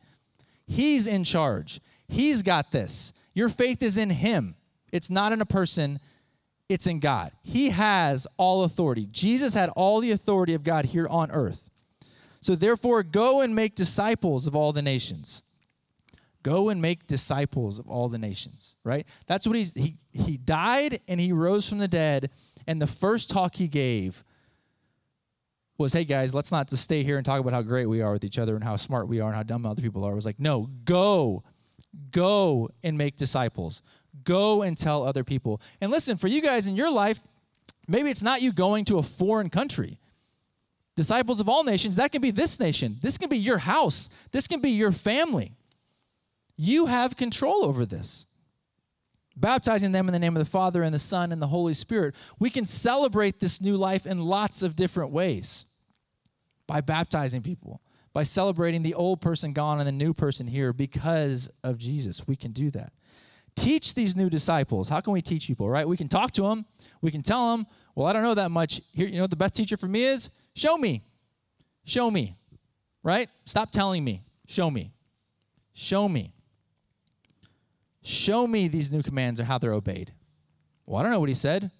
He's 0.66 1.06
in 1.06 1.22
charge. 1.22 1.80
He's 2.08 2.42
got 2.42 2.72
this. 2.72 3.12
Your 3.32 3.48
faith 3.48 3.80
is 3.80 3.96
in 3.96 4.10
him. 4.10 4.56
It's 4.90 5.08
not 5.08 5.32
in 5.32 5.40
a 5.40 5.46
person, 5.46 6.00
it's 6.68 6.88
in 6.88 6.98
God. 6.98 7.30
He 7.42 7.70
has 7.70 8.26
all 8.36 8.64
authority. 8.64 9.06
Jesus 9.08 9.54
had 9.54 9.68
all 9.70 10.00
the 10.00 10.10
authority 10.10 10.54
of 10.54 10.64
God 10.64 10.86
here 10.86 11.06
on 11.08 11.30
earth. 11.30 11.70
So 12.40 12.56
therefore, 12.56 13.04
go 13.04 13.40
and 13.40 13.54
make 13.54 13.76
disciples 13.76 14.48
of 14.48 14.56
all 14.56 14.72
the 14.72 14.82
nations 14.82 15.44
Go 16.44 16.68
and 16.68 16.80
make 16.80 17.06
disciples 17.06 17.78
of 17.78 17.88
all 17.88 18.10
the 18.10 18.18
nations, 18.18 18.76
right? 18.84 19.06
That's 19.26 19.46
what 19.46 19.56
he's, 19.56 19.72
he, 19.72 19.96
he 20.12 20.36
died 20.36 21.00
and 21.08 21.18
he 21.18 21.32
rose 21.32 21.66
from 21.66 21.78
the 21.78 21.88
dead. 21.88 22.30
And 22.66 22.80
the 22.80 22.86
first 22.86 23.30
talk 23.30 23.56
he 23.56 23.68
gave 23.68 24.24
was, 25.76 25.92
hey 25.92 26.04
guys, 26.04 26.34
let's 26.34 26.52
not 26.52 26.68
just 26.68 26.84
stay 26.84 27.02
here 27.02 27.16
and 27.16 27.26
talk 27.26 27.40
about 27.40 27.52
how 27.52 27.62
great 27.62 27.86
we 27.86 28.00
are 28.00 28.12
with 28.12 28.24
each 28.24 28.38
other 28.38 28.54
and 28.54 28.62
how 28.62 28.76
smart 28.76 29.08
we 29.08 29.20
are 29.20 29.28
and 29.28 29.36
how 29.36 29.42
dumb 29.42 29.66
other 29.66 29.82
people 29.82 30.04
are. 30.04 30.12
It 30.12 30.16
was 30.16 30.26
like, 30.26 30.38
no, 30.38 30.68
go, 30.84 31.42
go 32.10 32.70
and 32.82 32.96
make 32.96 33.16
disciples. 33.16 33.82
Go 34.22 34.62
and 34.62 34.78
tell 34.78 35.02
other 35.04 35.24
people. 35.24 35.60
And 35.80 35.90
listen, 35.90 36.16
for 36.16 36.28
you 36.28 36.40
guys 36.40 36.66
in 36.66 36.76
your 36.76 36.90
life, 36.90 37.22
maybe 37.88 38.10
it's 38.10 38.22
not 38.22 38.40
you 38.40 38.52
going 38.52 38.84
to 38.86 38.98
a 38.98 39.02
foreign 39.02 39.50
country. 39.50 39.98
Disciples 40.96 41.40
of 41.40 41.48
all 41.48 41.64
nations, 41.64 41.96
that 41.96 42.12
can 42.12 42.22
be 42.22 42.30
this 42.30 42.60
nation. 42.60 42.98
This 43.02 43.18
can 43.18 43.28
be 43.28 43.36
your 43.36 43.58
house. 43.58 44.08
This 44.30 44.46
can 44.46 44.60
be 44.60 44.70
your 44.70 44.92
family. 44.92 45.56
You 46.56 46.86
have 46.86 47.16
control 47.16 47.64
over 47.64 47.84
this. 47.84 48.26
Baptizing 49.36 49.92
them 49.92 50.06
in 50.08 50.12
the 50.12 50.18
name 50.18 50.36
of 50.36 50.44
the 50.44 50.50
Father 50.50 50.82
and 50.82 50.94
the 50.94 50.98
Son 50.98 51.32
and 51.32 51.42
the 51.42 51.48
Holy 51.48 51.74
Spirit. 51.74 52.14
We 52.38 52.50
can 52.50 52.64
celebrate 52.64 53.40
this 53.40 53.60
new 53.60 53.76
life 53.76 54.06
in 54.06 54.20
lots 54.20 54.62
of 54.62 54.76
different 54.76 55.10
ways 55.10 55.66
by 56.66 56.80
baptizing 56.80 57.42
people, 57.42 57.80
by 58.12 58.22
celebrating 58.22 58.82
the 58.82 58.94
old 58.94 59.20
person 59.20 59.52
gone 59.52 59.80
and 59.80 59.88
the 59.88 59.92
new 59.92 60.14
person 60.14 60.46
here 60.46 60.72
because 60.72 61.50
of 61.64 61.78
Jesus. 61.78 62.26
We 62.26 62.36
can 62.36 62.52
do 62.52 62.70
that. 62.72 62.92
Teach 63.56 63.94
these 63.94 64.16
new 64.16 64.30
disciples. 64.30 64.88
How 64.88 65.00
can 65.00 65.12
we 65.12 65.22
teach 65.22 65.46
people, 65.46 65.68
right? 65.68 65.86
We 65.86 65.96
can 65.96 66.08
talk 66.08 66.32
to 66.32 66.42
them. 66.42 66.64
We 67.00 67.10
can 67.10 67.22
tell 67.22 67.52
them, 67.52 67.66
well, 67.94 68.06
I 68.06 68.12
don't 68.12 68.22
know 68.22 68.34
that 68.34 68.50
much. 68.50 68.80
Here, 68.92 69.06
you 69.06 69.16
know 69.16 69.22
what 69.22 69.30
the 69.30 69.36
best 69.36 69.54
teacher 69.54 69.76
for 69.76 69.86
me 69.86 70.04
is? 70.04 70.28
Show 70.54 70.76
me. 70.76 71.04
Show 71.84 72.10
me. 72.10 72.36
Right? 73.02 73.28
Stop 73.44 73.70
telling 73.70 74.02
me. 74.04 74.24
Show 74.46 74.70
me. 74.70 74.92
Show 75.72 76.08
me. 76.08 76.33
Show 78.04 78.46
me 78.46 78.68
these 78.68 78.92
new 78.92 79.02
commands 79.02 79.40
or 79.40 79.44
how 79.44 79.56
they're 79.56 79.72
obeyed. 79.72 80.12
Well, 80.84 81.00
I 81.00 81.02
don't 81.02 81.10
know 81.10 81.20
what 81.20 81.30
he 81.30 81.34
said. 81.34 81.70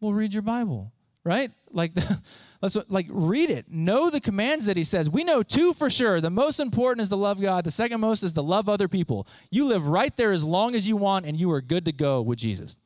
Well, 0.00 0.12
read 0.12 0.34
your 0.34 0.42
Bible, 0.42 0.92
right? 1.24 1.50
Like, 1.72 1.92
let's 2.62 2.76
like 2.88 3.06
read 3.08 3.48
it. 3.48 3.70
Know 3.70 4.10
the 4.10 4.20
commands 4.20 4.66
that 4.66 4.76
he 4.76 4.84
says. 4.84 5.08
We 5.08 5.24
know 5.24 5.42
two 5.42 5.72
for 5.72 5.88
sure. 5.88 6.20
The 6.20 6.28
most 6.28 6.60
important 6.60 7.00
is 7.02 7.08
to 7.08 7.16
love 7.16 7.40
God. 7.40 7.64
The 7.64 7.70
second 7.70 8.02
most 8.02 8.22
is 8.22 8.34
to 8.34 8.42
love 8.42 8.68
other 8.68 8.86
people. 8.86 9.26
You 9.50 9.64
live 9.64 9.86
right 9.86 10.14
there 10.18 10.32
as 10.32 10.44
long 10.44 10.74
as 10.74 10.86
you 10.86 10.94
want, 10.94 11.24
and 11.24 11.40
you 11.40 11.50
are 11.52 11.62
good 11.62 11.86
to 11.86 11.92
go 11.92 12.20
with 12.20 12.38
Jesus, 12.38 12.78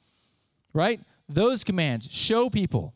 right? 0.73 1.01
Those 1.29 1.65
commands 1.65 2.09
show 2.09 2.49
people. 2.49 2.95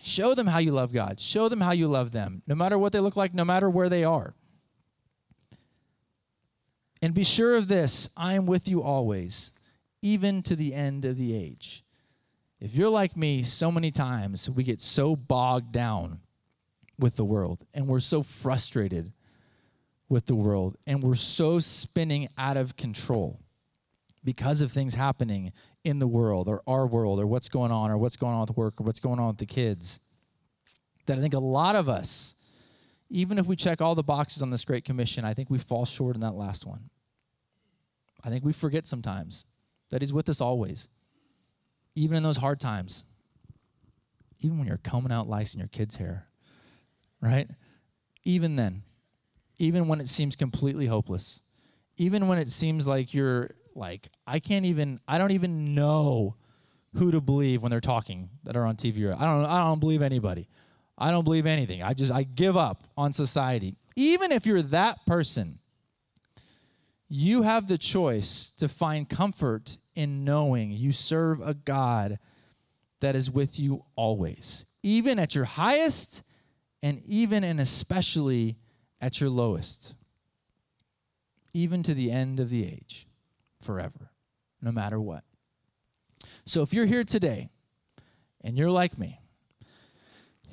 Show 0.00 0.34
them 0.34 0.46
how 0.46 0.58
you 0.58 0.72
love 0.72 0.92
God. 0.92 1.20
Show 1.20 1.50
them 1.50 1.60
how 1.60 1.72
you 1.72 1.88
love 1.88 2.12
them, 2.12 2.42
no 2.46 2.54
matter 2.54 2.78
what 2.78 2.92
they 2.92 3.00
look 3.00 3.16
like, 3.16 3.34
no 3.34 3.44
matter 3.44 3.68
where 3.68 3.90
they 3.90 4.04
are. 4.04 4.34
And 7.02 7.14
be 7.14 7.24
sure 7.24 7.54
of 7.54 7.68
this 7.68 8.08
I 8.16 8.34
am 8.34 8.46
with 8.46 8.68
you 8.68 8.82
always, 8.82 9.52
even 10.02 10.42
to 10.42 10.56
the 10.56 10.74
end 10.74 11.04
of 11.04 11.16
the 11.16 11.34
age. 11.34 11.84
If 12.60 12.74
you're 12.74 12.88
like 12.88 13.16
me, 13.16 13.42
so 13.42 13.70
many 13.70 13.90
times 13.90 14.48
we 14.48 14.64
get 14.64 14.80
so 14.80 15.14
bogged 15.16 15.72
down 15.72 16.20
with 16.98 17.16
the 17.16 17.24
world 17.24 17.62
and 17.74 17.86
we're 17.86 18.00
so 18.00 18.22
frustrated 18.22 19.12
with 20.08 20.26
the 20.26 20.34
world 20.34 20.76
and 20.86 21.02
we're 21.02 21.14
so 21.14 21.58
spinning 21.58 22.28
out 22.38 22.56
of 22.56 22.76
control 22.76 23.40
because 24.22 24.60
of 24.60 24.72
things 24.72 24.94
happening 24.94 25.52
in 25.82 25.98
the 25.98 26.06
world 26.06 26.48
or 26.48 26.62
our 26.66 26.86
world 26.86 27.20
or 27.20 27.26
what's 27.26 27.48
going 27.48 27.70
on 27.70 27.90
or 27.90 27.98
what's 27.98 28.16
going 28.16 28.32
on 28.32 28.40
with 28.40 28.56
work 28.56 28.80
or 28.80 28.84
what's 28.84 29.00
going 29.00 29.18
on 29.18 29.28
with 29.28 29.38
the 29.38 29.46
kids 29.46 30.00
that 31.06 31.18
I 31.18 31.20
think 31.20 31.34
a 31.34 31.38
lot 31.38 31.76
of 31.76 31.88
us, 31.88 32.34
even 33.14 33.38
if 33.38 33.46
we 33.46 33.54
check 33.54 33.80
all 33.80 33.94
the 33.94 34.02
boxes 34.02 34.42
on 34.42 34.50
this 34.50 34.64
Great 34.64 34.84
Commission, 34.84 35.24
I 35.24 35.34
think 35.34 35.48
we 35.48 35.56
fall 35.56 35.84
short 35.84 36.16
in 36.16 36.20
that 36.22 36.34
last 36.34 36.66
one. 36.66 36.90
I 38.24 38.28
think 38.28 38.44
we 38.44 38.52
forget 38.52 38.86
sometimes 38.86 39.44
that 39.90 40.02
He's 40.02 40.12
with 40.12 40.28
us 40.28 40.40
always, 40.40 40.88
even 41.94 42.16
in 42.16 42.24
those 42.24 42.38
hard 42.38 42.58
times, 42.58 43.04
even 44.40 44.58
when 44.58 44.66
you're 44.66 44.80
combing 44.82 45.12
out 45.12 45.28
lice 45.28 45.54
in 45.54 45.60
your 45.60 45.68
kid's 45.68 45.94
hair, 45.94 46.26
right? 47.20 47.48
Even 48.24 48.56
then, 48.56 48.82
even 49.58 49.86
when 49.86 50.00
it 50.00 50.08
seems 50.08 50.34
completely 50.34 50.86
hopeless, 50.86 51.40
even 51.96 52.26
when 52.26 52.38
it 52.38 52.50
seems 52.50 52.88
like 52.88 53.14
you're 53.14 53.50
like, 53.76 54.08
I 54.26 54.40
can't 54.40 54.64
even, 54.64 54.98
I 55.06 55.18
don't 55.18 55.30
even 55.30 55.72
know 55.72 56.34
who 56.94 57.12
to 57.12 57.20
believe 57.20 57.62
when 57.62 57.70
they're 57.70 57.80
talking 57.80 58.30
that 58.42 58.56
are 58.56 58.66
on 58.66 58.74
TV. 58.74 59.06
I 59.16 59.24
don't, 59.24 59.46
I 59.46 59.60
don't 59.60 59.78
believe 59.78 60.02
anybody. 60.02 60.48
I 60.96 61.10
don't 61.10 61.24
believe 61.24 61.46
anything. 61.46 61.82
I 61.82 61.92
just, 61.94 62.12
I 62.12 62.22
give 62.22 62.56
up 62.56 62.84
on 62.96 63.12
society. 63.12 63.76
Even 63.96 64.32
if 64.32 64.46
you're 64.46 64.62
that 64.62 65.04
person, 65.06 65.58
you 67.08 67.42
have 67.42 67.68
the 67.68 67.78
choice 67.78 68.52
to 68.58 68.68
find 68.68 69.08
comfort 69.08 69.78
in 69.94 70.24
knowing 70.24 70.70
you 70.70 70.92
serve 70.92 71.40
a 71.40 71.54
God 71.54 72.18
that 73.00 73.14
is 73.14 73.30
with 73.30 73.58
you 73.58 73.84
always, 73.96 74.66
even 74.82 75.18
at 75.18 75.34
your 75.34 75.44
highest 75.44 76.22
and 76.82 77.02
even 77.06 77.44
and 77.44 77.60
especially 77.60 78.56
at 79.00 79.20
your 79.20 79.30
lowest, 79.30 79.94
even 81.52 81.82
to 81.82 81.94
the 81.94 82.10
end 82.10 82.40
of 82.40 82.50
the 82.50 82.64
age, 82.66 83.06
forever, 83.60 84.10
no 84.62 84.72
matter 84.72 85.00
what. 85.00 85.24
So 86.44 86.62
if 86.62 86.72
you're 86.72 86.86
here 86.86 87.04
today 87.04 87.48
and 88.42 88.56
you're 88.56 88.70
like 88.70 88.98
me, 88.98 89.20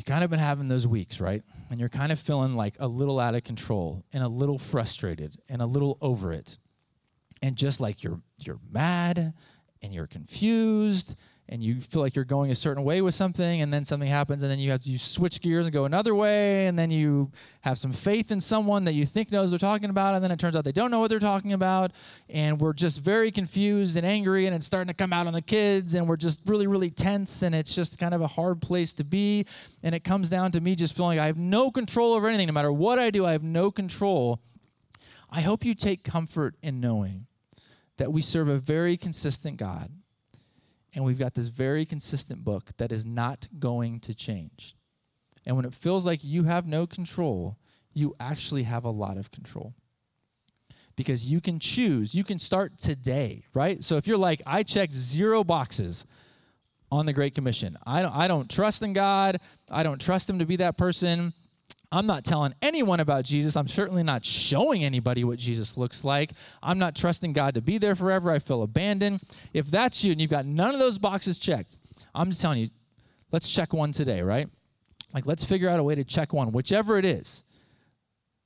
you 0.01 0.03
kind 0.03 0.23
of 0.23 0.31
been 0.31 0.39
having 0.39 0.67
those 0.67 0.87
weeks, 0.87 1.19
right? 1.19 1.43
And 1.69 1.79
you're 1.79 1.87
kind 1.87 2.11
of 2.11 2.19
feeling 2.19 2.55
like 2.55 2.75
a 2.79 2.87
little 2.87 3.19
out 3.19 3.35
of 3.35 3.43
control 3.43 4.03
and 4.11 4.23
a 4.23 4.27
little 4.27 4.57
frustrated 4.57 5.37
and 5.47 5.61
a 5.61 5.67
little 5.67 5.99
over 6.01 6.33
it. 6.33 6.57
And 7.43 7.55
just 7.55 7.79
like 7.79 8.01
you're 8.01 8.19
you're 8.39 8.59
mad 8.71 9.33
and 9.79 9.93
you're 9.93 10.07
confused 10.07 11.13
and 11.51 11.61
you 11.61 11.81
feel 11.81 12.01
like 12.01 12.15
you're 12.15 12.23
going 12.23 12.49
a 12.49 12.55
certain 12.55 12.85
way 12.85 13.01
with 13.01 13.13
something 13.13 13.61
and 13.61 13.73
then 13.73 13.83
something 13.83 14.07
happens 14.07 14.41
and 14.41 14.49
then 14.49 14.57
you 14.57 14.71
have 14.71 14.81
to 14.81 14.97
switch 14.97 15.41
gears 15.41 15.65
and 15.65 15.73
go 15.73 15.83
another 15.83 16.15
way 16.15 16.65
and 16.65 16.79
then 16.79 16.89
you 16.89 17.29
have 17.59 17.77
some 17.77 17.91
faith 17.91 18.31
in 18.31 18.39
someone 18.39 18.85
that 18.85 18.93
you 18.93 19.05
think 19.05 19.31
knows 19.33 19.51
what 19.51 19.59
they're 19.59 19.69
talking 19.69 19.89
about 19.89 20.15
and 20.15 20.23
then 20.23 20.31
it 20.31 20.39
turns 20.39 20.55
out 20.55 20.63
they 20.63 20.71
don't 20.71 20.89
know 20.89 21.01
what 21.01 21.09
they're 21.09 21.19
talking 21.19 21.51
about 21.51 21.91
and 22.29 22.61
we're 22.61 22.71
just 22.71 23.01
very 23.01 23.31
confused 23.31 23.97
and 23.97 24.05
angry 24.05 24.45
and 24.47 24.55
it's 24.55 24.65
starting 24.65 24.87
to 24.87 24.93
come 24.93 25.11
out 25.11 25.27
on 25.27 25.33
the 25.33 25.41
kids 25.41 25.93
and 25.93 26.07
we're 26.07 26.15
just 26.15 26.41
really 26.45 26.67
really 26.67 26.89
tense 26.89 27.41
and 27.41 27.53
it's 27.53 27.75
just 27.75 27.99
kind 27.99 28.13
of 28.13 28.21
a 28.21 28.27
hard 28.27 28.61
place 28.61 28.93
to 28.93 29.03
be 29.03 29.45
and 29.83 29.93
it 29.93 30.05
comes 30.05 30.29
down 30.29 30.51
to 30.53 30.61
me 30.61 30.73
just 30.73 30.95
feeling 30.95 31.17
like 31.17 31.23
I 31.23 31.27
have 31.27 31.37
no 31.37 31.69
control 31.69 32.13
over 32.13 32.29
anything. 32.29 32.47
No 32.47 32.53
matter 32.53 32.71
what 32.71 32.97
I 32.97 33.11
do 33.11 33.25
I 33.25 33.33
have 33.33 33.43
no 33.43 33.69
control. 33.71 34.41
I 35.29 35.41
hope 35.41 35.63
you 35.63 35.75
take 35.75 36.03
comfort 36.03 36.55
in 36.61 36.81
knowing 36.81 37.25
that 37.97 38.11
we 38.11 38.21
serve 38.21 38.49
a 38.49 38.57
very 38.57 38.97
consistent 38.97 39.57
God 39.57 39.91
and 40.93 41.05
we've 41.05 41.19
got 41.19 41.33
this 41.33 41.47
very 41.47 41.85
consistent 41.85 42.43
book 42.43 42.71
that 42.77 42.91
is 42.91 43.05
not 43.05 43.47
going 43.59 43.99
to 44.01 44.13
change. 44.13 44.75
And 45.45 45.55
when 45.55 45.65
it 45.65 45.73
feels 45.73 46.05
like 46.05 46.23
you 46.23 46.43
have 46.43 46.67
no 46.67 46.85
control, 46.85 47.57
you 47.93 48.15
actually 48.19 48.63
have 48.63 48.83
a 48.83 48.89
lot 48.89 49.17
of 49.17 49.31
control. 49.31 49.73
Because 50.95 51.25
you 51.25 51.41
can 51.41 51.59
choose, 51.59 52.13
you 52.13 52.23
can 52.23 52.37
start 52.37 52.77
today, 52.77 53.43
right? 53.53 53.83
So 53.83 53.97
if 53.97 54.05
you're 54.05 54.17
like, 54.17 54.41
I 54.45 54.63
checked 54.63 54.93
zero 54.93 55.43
boxes 55.43 56.05
on 56.91 57.05
the 57.05 57.13
Great 57.13 57.33
Commission, 57.33 57.77
I 57.87 58.01
don't, 58.01 58.13
I 58.13 58.27
don't 58.27 58.49
trust 58.49 58.81
in 58.81 58.91
God, 58.91 59.39
I 59.71 59.83
don't 59.83 60.01
trust 60.01 60.29
Him 60.29 60.39
to 60.39 60.45
be 60.45 60.57
that 60.57 60.77
person, 60.77 61.33
I'm 61.91 62.05
not 62.05 62.23
telling 62.23 62.53
anyone 62.61 63.01
about 63.01 63.25
Jesus. 63.25 63.57
I'm 63.57 63.67
certainly 63.67 64.03
not 64.03 64.23
showing 64.23 64.83
anybody 64.83 65.23
what 65.25 65.37
Jesus 65.37 65.75
looks 65.75 66.05
like. 66.05 66.31
I'm 66.63 66.79
not 66.79 66.95
trusting 66.95 67.33
God 67.33 67.53
to 67.55 67.61
be 67.61 67.77
there 67.77 67.95
forever. 67.95 68.31
I 68.31 68.39
feel 68.39 68.63
abandoned. 68.63 69.21
If 69.53 69.69
that's 69.69 70.03
you 70.03 70.13
and 70.13 70.21
you've 70.21 70.29
got 70.29 70.45
none 70.45 70.73
of 70.73 70.79
those 70.79 70.97
boxes 70.97 71.37
checked, 71.37 71.79
I'm 72.15 72.29
just 72.29 72.41
telling 72.41 72.59
you, 72.59 72.69
let's 73.31 73.51
check 73.51 73.73
one 73.73 73.91
today, 73.91 74.21
right? 74.21 74.47
Like, 75.13 75.25
let's 75.25 75.43
figure 75.43 75.69
out 75.69 75.79
a 75.79 75.83
way 75.83 75.95
to 75.95 76.05
check 76.05 76.31
one, 76.31 76.53
whichever 76.53 76.97
it 76.97 77.03
is. 77.03 77.43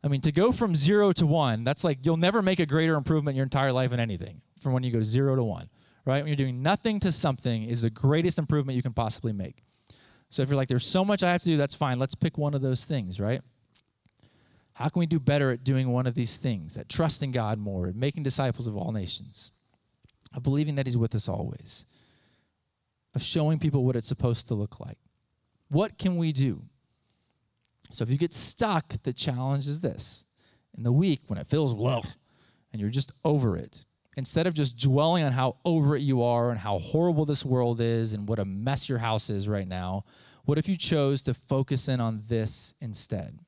I 0.04 0.08
mean, 0.08 0.22
to 0.22 0.32
go 0.32 0.52
from 0.52 0.76
zero 0.76 1.12
to 1.14 1.28
one, 1.28 1.64
that's 1.64 1.84
like 1.84 2.00
you'll 2.04 2.18
never 2.18 2.42
make 2.42 2.60
a 2.60 2.66
greater 2.66 2.96
improvement 2.96 3.34
in 3.34 3.38
your 3.38 3.44
entire 3.44 3.72
life 3.72 3.92
in 3.92 4.00
anything 4.00 4.42
from 4.60 4.74
when 4.74 4.84
you 4.84 4.92
go 4.92 5.04
zero 5.04 5.36
to 5.36 5.44
one, 5.44 5.70
right? 6.06 6.24
When 6.24 6.28
you're 6.28 6.36
doing 6.36 6.64
nothing 6.64 7.00
to 7.02 7.12
something 7.12 7.64
is 7.64 7.82
the 7.82 7.90
greatest 7.90 8.40
improvement 8.40 8.76
you 8.76 8.84
can 8.84 8.94
possibly 8.94 9.34
make. 9.34 9.64
So 10.30 10.42
if 10.42 10.50
you're 10.50 10.58
like, 10.58 10.68
there's 10.68 10.86
so 10.86 11.06
much 11.06 11.24
I 11.24 11.32
have 11.32 11.42
to 11.44 11.50
do, 11.50 11.58
that's 11.58 11.76
fine. 11.76 12.00
Let's 12.00 12.16
pick 12.16 12.38
one 12.38 12.54
of 12.54 12.62
those 12.62 12.84
things, 12.84 13.20
right? 13.20 13.42
How 14.74 14.90
can 14.90 15.00
we 15.00 15.06
do 15.06 15.20
better 15.20 15.52
at 15.52 15.64
doing 15.64 15.90
one 15.90 16.06
of 16.06 16.16
these 16.16 16.36
things, 16.36 16.78
at 16.78 16.90
trusting 16.90 17.32
God 17.32 17.58
more, 17.58 17.88
at 17.88 17.96
making 17.96 18.24
disciples 18.24 18.68
of 18.68 18.76
all 18.76 18.92
nations, 18.92 19.54
of 20.34 20.44
believing 20.44 20.76
that 20.76 20.86
He's 20.86 20.98
with 20.98 21.16
us 21.16 21.30
always, 21.30 21.86
of 23.14 23.24
showing 23.24 23.58
people 23.58 23.86
what 23.86 23.96
it's 23.96 24.08
supposed 24.08 24.48
to 24.48 24.54
look 24.54 24.80
like? 24.80 24.98
What 25.70 25.98
can 25.98 26.18
we 26.18 26.34
do? 26.34 26.64
So 27.92 28.04
if 28.04 28.10
you 28.10 28.18
get 28.18 28.34
stuck, 28.34 29.02
the 29.04 29.14
challenge 29.14 29.68
is 29.68 29.80
this. 29.80 30.26
In 30.76 30.84
the 30.84 30.92
week, 30.92 31.22
when 31.28 31.40
it 31.40 31.48
feels 31.48 31.74
well 31.74 32.04
and 32.74 32.82
you're 32.82 32.90
just 32.90 33.14
over 33.24 33.56
it, 33.56 33.86
instead 34.16 34.48
of 34.48 34.54
just 34.54 34.78
dwelling 34.78 35.24
on 35.24 35.34
how 35.34 35.58
over 35.66 35.96
it 35.96 36.02
you 36.02 36.24
are 36.24 36.50
and 36.50 36.60
how 36.60 36.80
horrible 36.80 37.26
this 37.26 37.46
world 37.46 37.82
is 37.82 38.14
and 38.14 38.28
what 38.28 38.40
a 38.40 38.46
mess 38.46 38.88
your 38.88 39.00
house 39.00 39.30
is 39.30 39.48
right 39.48 39.68
now, 39.68 40.06
what 40.46 40.58
if 40.58 40.68
you 40.68 40.78
chose 40.78 41.22
to 41.24 41.34
focus 41.34 41.88
in 41.88 42.00
on 42.00 42.24
this 42.28 42.74
instead, 42.80 43.40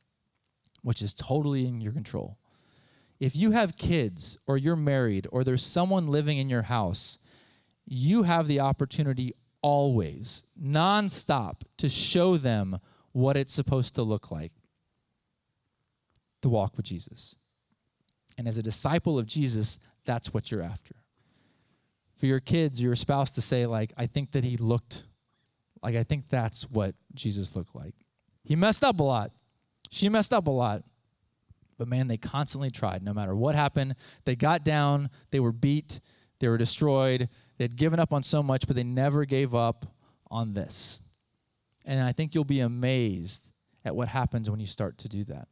which 0.82 1.02
is 1.02 1.14
totally 1.14 1.68
in 1.68 1.80
your 1.80 1.94
control? 1.94 2.38
If 3.20 3.36
you 3.36 3.52
have 3.52 3.78
kids 3.78 4.38
or 4.46 4.58
you're 4.58 4.76
married 4.76 5.28
or 5.32 5.44
there's 5.44 5.66
someone 5.66 6.08
living 6.08 6.38
in 6.38 6.50
your 6.50 6.64
house, 6.64 7.18
you 7.86 8.24
have 8.24 8.48
the 8.48 8.60
opportunity 8.60 9.34
always, 9.62 10.44
nonstop, 10.62 11.62
to 11.78 11.90
show 11.90 12.38
them 12.38 12.80
what 13.12 13.38
it's 13.38 13.54
supposed 13.54 13.96
to 13.96 14.04
look 14.04 14.30
like 14.30 14.54
to 16.42 16.50
walk 16.50 16.78
with 16.78 16.86
Jesus. 16.86 17.36
And 18.38 18.48
as 18.48 18.58
a 18.58 18.64
disciple 18.64 19.18
of 19.18 19.26
Jesus, 19.26 19.80
that's 20.08 20.34
what 20.34 20.50
you're 20.50 20.64
after. 20.64 20.96
For 22.16 22.26
your 22.26 22.40
kids, 22.40 22.82
your 22.82 22.96
spouse 22.96 23.30
to 23.32 23.42
say, 23.42 23.68
like, 23.68 23.94
I 23.96 24.08
think 24.08 24.32
that 24.32 24.44
he 24.44 24.58
looked 24.58 25.04
like, 25.84 25.96
I 25.96 26.04
think 26.04 26.30
that's 26.30 26.64
what 26.64 26.96
Jesus 27.14 27.56
looked 27.56 27.76
like. 27.76 27.94
He 28.44 28.56
messed 28.56 28.84
up 28.84 29.00
a 29.00 29.04
lot. 29.04 29.32
She 29.92 30.10
messed 30.10 30.34
up 30.34 30.48
a 30.48 30.52
lot. 30.52 30.82
But 31.78 31.88
man, 31.88 32.08
they 32.08 32.18
constantly 32.18 32.72
tried. 32.72 33.04
No 33.04 33.14
matter 33.14 33.36
what 33.36 33.54
happened, 33.54 33.96
they 34.26 34.36
got 34.36 34.64
down, 34.64 35.12
they 35.30 35.40
were 35.40 35.52
beat, 35.52 36.00
they 36.40 36.48
were 36.48 36.58
destroyed, 36.58 37.30
they 37.58 37.64
had 37.64 37.76
given 37.76 38.00
up 38.00 38.12
on 38.12 38.24
so 38.24 38.42
much, 38.42 38.66
but 38.66 38.76
they 38.76 38.84
never 38.84 39.26
gave 39.26 39.54
up 39.54 39.86
on 40.32 40.54
this. 40.54 41.04
And 41.86 42.00
I 42.02 42.12
think 42.12 42.34
you'll 42.34 42.44
be 42.44 42.62
amazed 42.62 43.52
at 43.86 43.96
what 43.96 44.08
happens 44.08 44.50
when 44.50 44.60
you 44.60 44.66
start 44.66 44.98
to 45.00 45.08
do 45.08 45.24
that. 45.26 45.48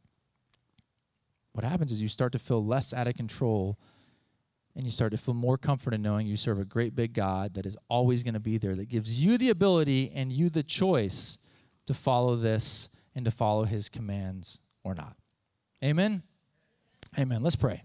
What 1.52 1.64
happens 1.64 1.92
is 1.92 2.02
you 2.02 2.08
start 2.08 2.32
to 2.32 2.38
feel 2.38 2.64
less 2.64 2.92
out 2.92 3.06
of 3.06 3.14
control 3.14 3.78
and 4.76 4.84
you 4.84 4.92
start 4.92 5.10
to 5.12 5.18
feel 5.18 5.34
more 5.34 5.56
comfort 5.56 5.94
in 5.94 6.02
knowing 6.02 6.26
you 6.26 6.36
serve 6.36 6.60
a 6.60 6.64
great 6.64 6.94
big 6.94 7.14
God 7.14 7.54
that 7.54 7.64
is 7.64 7.76
always 7.88 8.22
going 8.22 8.34
to 8.34 8.40
be 8.40 8.58
there, 8.58 8.76
that 8.76 8.90
gives 8.90 9.18
you 9.18 9.38
the 9.38 9.48
ability 9.48 10.12
and 10.14 10.30
you 10.30 10.50
the 10.50 10.62
choice 10.62 11.38
to 11.86 11.94
follow 11.94 12.36
this 12.36 12.90
and 13.14 13.24
to 13.24 13.30
follow 13.30 13.64
his 13.64 13.88
commands 13.88 14.60
or 14.84 14.94
not. 14.94 15.16
Amen? 15.82 16.22
Amen. 17.18 17.42
Let's 17.42 17.56
pray. 17.56 17.84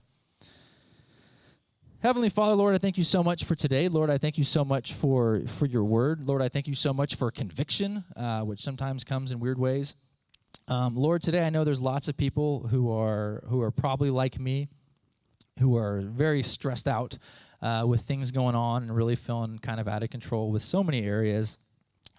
Heavenly 2.04 2.30
Father, 2.30 2.56
Lord, 2.56 2.76
I 2.76 2.78
thank 2.78 2.98
you 2.98 3.04
so 3.04 3.24
much 3.24 3.46
for 3.46 3.56
today. 3.56 3.88
Lord, 3.88 4.10
I 4.10 4.18
thank 4.18 4.38
you 4.38 4.44
so 4.44 4.66
much 4.66 4.94
for, 4.94 5.42
for 5.48 5.68
your 5.68 5.86
word. 5.86 6.28
Lord, 6.28 6.42
I 6.42 6.50
thank 6.50 6.68
you 6.68 6.76
so 6.76 6.94
much 6.94 7.16
for 7.16 7.32
conviction, 7.32 8.04
uh, 8.18 8.42
which 8.42 8.62
sometimes 8.62 9.04
comes 9.04 9.32
in 9.32 9.40
weird 9.40 9.60
ways. 9.60 9.96
Um, 10.68 10.96
Lord, 10.96 11.22
today 11.22 11.46
I 11.46 11.50
know 11.50 11.64
there's 11.64 11.80
lots 11.80 12.08
of 12.08 12.18
people 12.18 12.68
who 12.68 12.92
are 12.92 13.44
who 13.48 13.62
are 13.62 13.72
probably 13.72 14.10
like 14.10 14.40
me, 14.40 14.68
who 15.60 15.78
are 15.78 16.02
very 16.02 16.44
stressed 16.44 16.88
out 16.88 17.18
uh, 17.62 17.84
with 17.88 18.02
things 18.02 18.32
going 18.32 18.56
on 18.56 18.84
and 18.84 18.96
really 18.96 19.16
feeling 19.16 19.60
kind 19.60 19.80
of 19.80 19.88
out 19.88 20.04
of 20.04 20.10
control 20.10 20.52
with 20.52 20.62
so 20.62 20.84
many 20.84 21.04
areas 21.04 21.58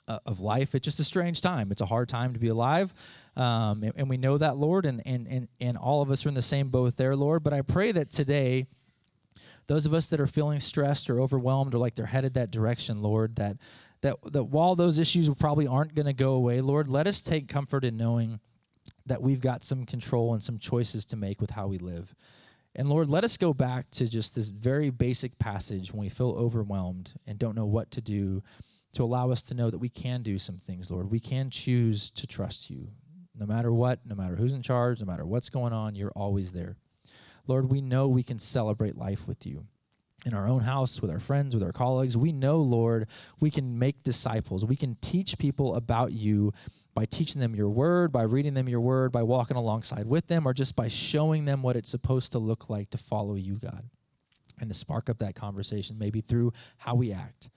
uh, 0.08 0.18
of 0.26 0.40
life. 0.40 0.74
It's 0.74 0.84
just 0.84 1.00
a 1.00 1.04
strange 1.04 1.40
time. 1.40 1.70
It's 1.70 1.80
a 1.80 1.86
hard 1.86 2.08
time 2.08 2.32
to 2.32 2.38
be 2.38 2.48
alive, 2.48 2.94
um, 3.36 3.82
and, 3.82 3.92
and, 3.96 4.10
we 4.10 4.16
know 4.16 4.36
that, 4.36 4.56
Lord, 4.56 4.84
and, 4.84 5.00
and 5.06 5.26
and 5.26 5.48
and 5.60 5.76
all 5.76 6.02
of 6.02 6.10
us 6.10 6.26
are 6.26 6.28
in 6.28 6.34
the 6.34 6.42
same 6.42 6.68
boat 6.68 6.96
there, 6.96 7.16
Lord. 7.16 7.42
But 7.42 7.52
I 7.52 7.62
pray 7.62 7.92
that 7.92 8.10
today, 8.10 8.66
those 9.68 9.86
of 9.86 9.94
us 9.94 10.08
that 10.08 10.20
are 10.20 10.26
feeling 10.26 10.60
stressed 10.60 11.08
or 11.08 11.20
overwhelmed 11.20 11.74
or 11.74 11.78
like 11.78 11.94
they're 11.94 12.06
headed 12.06 12.34
that 12.34 12.50
direction, 12.50 13.00
Lord, 13.00 13.36
that 13.36 13.56
that 14.02 14.16
that 14.32 14.44
while 14.44 14.74
those 14.74 14.98
issues 14.98 15.32
probably 15.34 15.66
aren't 15.66 15.94
going 15.94 16.06
to 16.06 16.12
go 16.12 16.32
away, 16.32 16.60
Lord, 16.60 16.88
let 16.88 17.06
us 17.06 17.22
take 17.22 17.48
comfort 17.48 17.84
in 17.84 17.96
knowing 17.96 18.40
that 19.06 19.22
we've 19.22 19.40
got 19.40 19.64
some 19.64 19.86
control 19.86 20.34
and 20.34 20.42
some 20.42 20.58
choices 20.58 21.04
to 21.06 21.16
make 21.16 21.40
with 21.40 21.50
how 21.50 21.66
we 21.68 21.78
live. 21.78 22.14
And 22.74 22.88
Lord, 22.88 23.08
let 23.08 23.24
us 23.24 23.36
go 23.36 23.52
back 23.52 23.90
to 23.92 24.08
just 24.08 24.34
this 24.34 24.48
very 24.48 24.88
basic 24.90 25.38
passage 25.38 25.92
when 25.92 26.00
we 26.00 26.08
feel 26.08 26.30
overwhelmed 26.30 27.14
and 27.26 27.38
don't 27.38 27.54
know 27.54 27.66
what 27.66 27.90
to 27.92 28.00
do 28.00 28.42
to 28.94 29.02
allow 29.02 29.30
us 29.30 29.42
to 29.42 29.54
know 29.54 29.70
that 29.70 29.78
we 29.78 29.88
can 29.88 30.22
do 30.22 30.38
some 30.38 30.58
things, 30.58 30.90
Lord. 30.90 31.10
We 31.10 31.20
can 31.20 31.50
choose 31.50 32.10
to 32.12 32.26
trust 32.26 32.70
you. 32.70 32.88
No 33.38 33.46
matter 33.46 33.72
what, 33.72 34.00
no 34.06 34.14
matter 34.14 34.36
who's 34.36 34.52
in 34.52 34.62
charge, 34.62 35.00
no 35.00 35.06
matter 35.06 35.24
what's 35.24 35.50
going 35.50 35.72
on, 35.72 35.94
you're 35.94 36.12
always 36.12 36.52
there. 36.52 36.76
Lord, 37.46 37.70
we 37.70 37.80
know 37.80 38.08
we 38.08 38.22
can 38.22 38.38
celebrate 38.38 38.96
life 38.96 39.26
with 39.26 39.46
you 39.46 39.66
in 40.24 40.34
our 40.34 40.46
own 40.46 40.62
house, 40.62 41.00
with 41.00 41.10
our 41.10 41.18
friends, 41.18 41.54
with 41.54 41.64
our 41.64 41.72
colleagues. 41.72 42.16
We 42.16 42.32
know, 42.32 42.58
Lord, 42.58 43.06
we 43.40 43.50
can 43.50 43.78
make 43.78 44.02
disciples. 44.02 44.64
We 44.64 44.76
can 44.76 44.96
teach 45.00 45.38
people 45.38 45.74
about 45.74 46.12
you 46.12 46.52
by 46.94 47.06
teaching 47.06 47.40
them 47.40 47.54
your 47.54 47.70
word, 47.70 48.12
by 48.12 48.22
reading 48.22 48.54
them 48.54 48.68
your 48.68 48.80
word, 48.80 49.12
by 49.12 49.22
walking 49.22 49.56
alongside 49.56 50.06
with 50.06 50.26
them, 50.26 50.46
or 50.46 50.52
just 50.52 50.76
by 50.76 50.88
showing 50.88 51.44
them 51.44 51.62
what 51.62 51.76
it's 51.76 51.90
supposed 51.90 52.32
to 52.32 52.38
look 52.38 52.68
like 52.68 52.90
to 52.90 52.98
follow 52.98 53.34
you, 53.34 53.54
God, 53.56 53.88
and 54.60 54.68
to 54.68 54.74
spark 54.74 55.08
up 55.08 55.18
that 55.18 55.34
conversation, 55.34 55.98
maybe 55.98 56.20
through 56.20 56.52
how 56.78 56.94
we 56.94 57.12
act. 57.12 57.48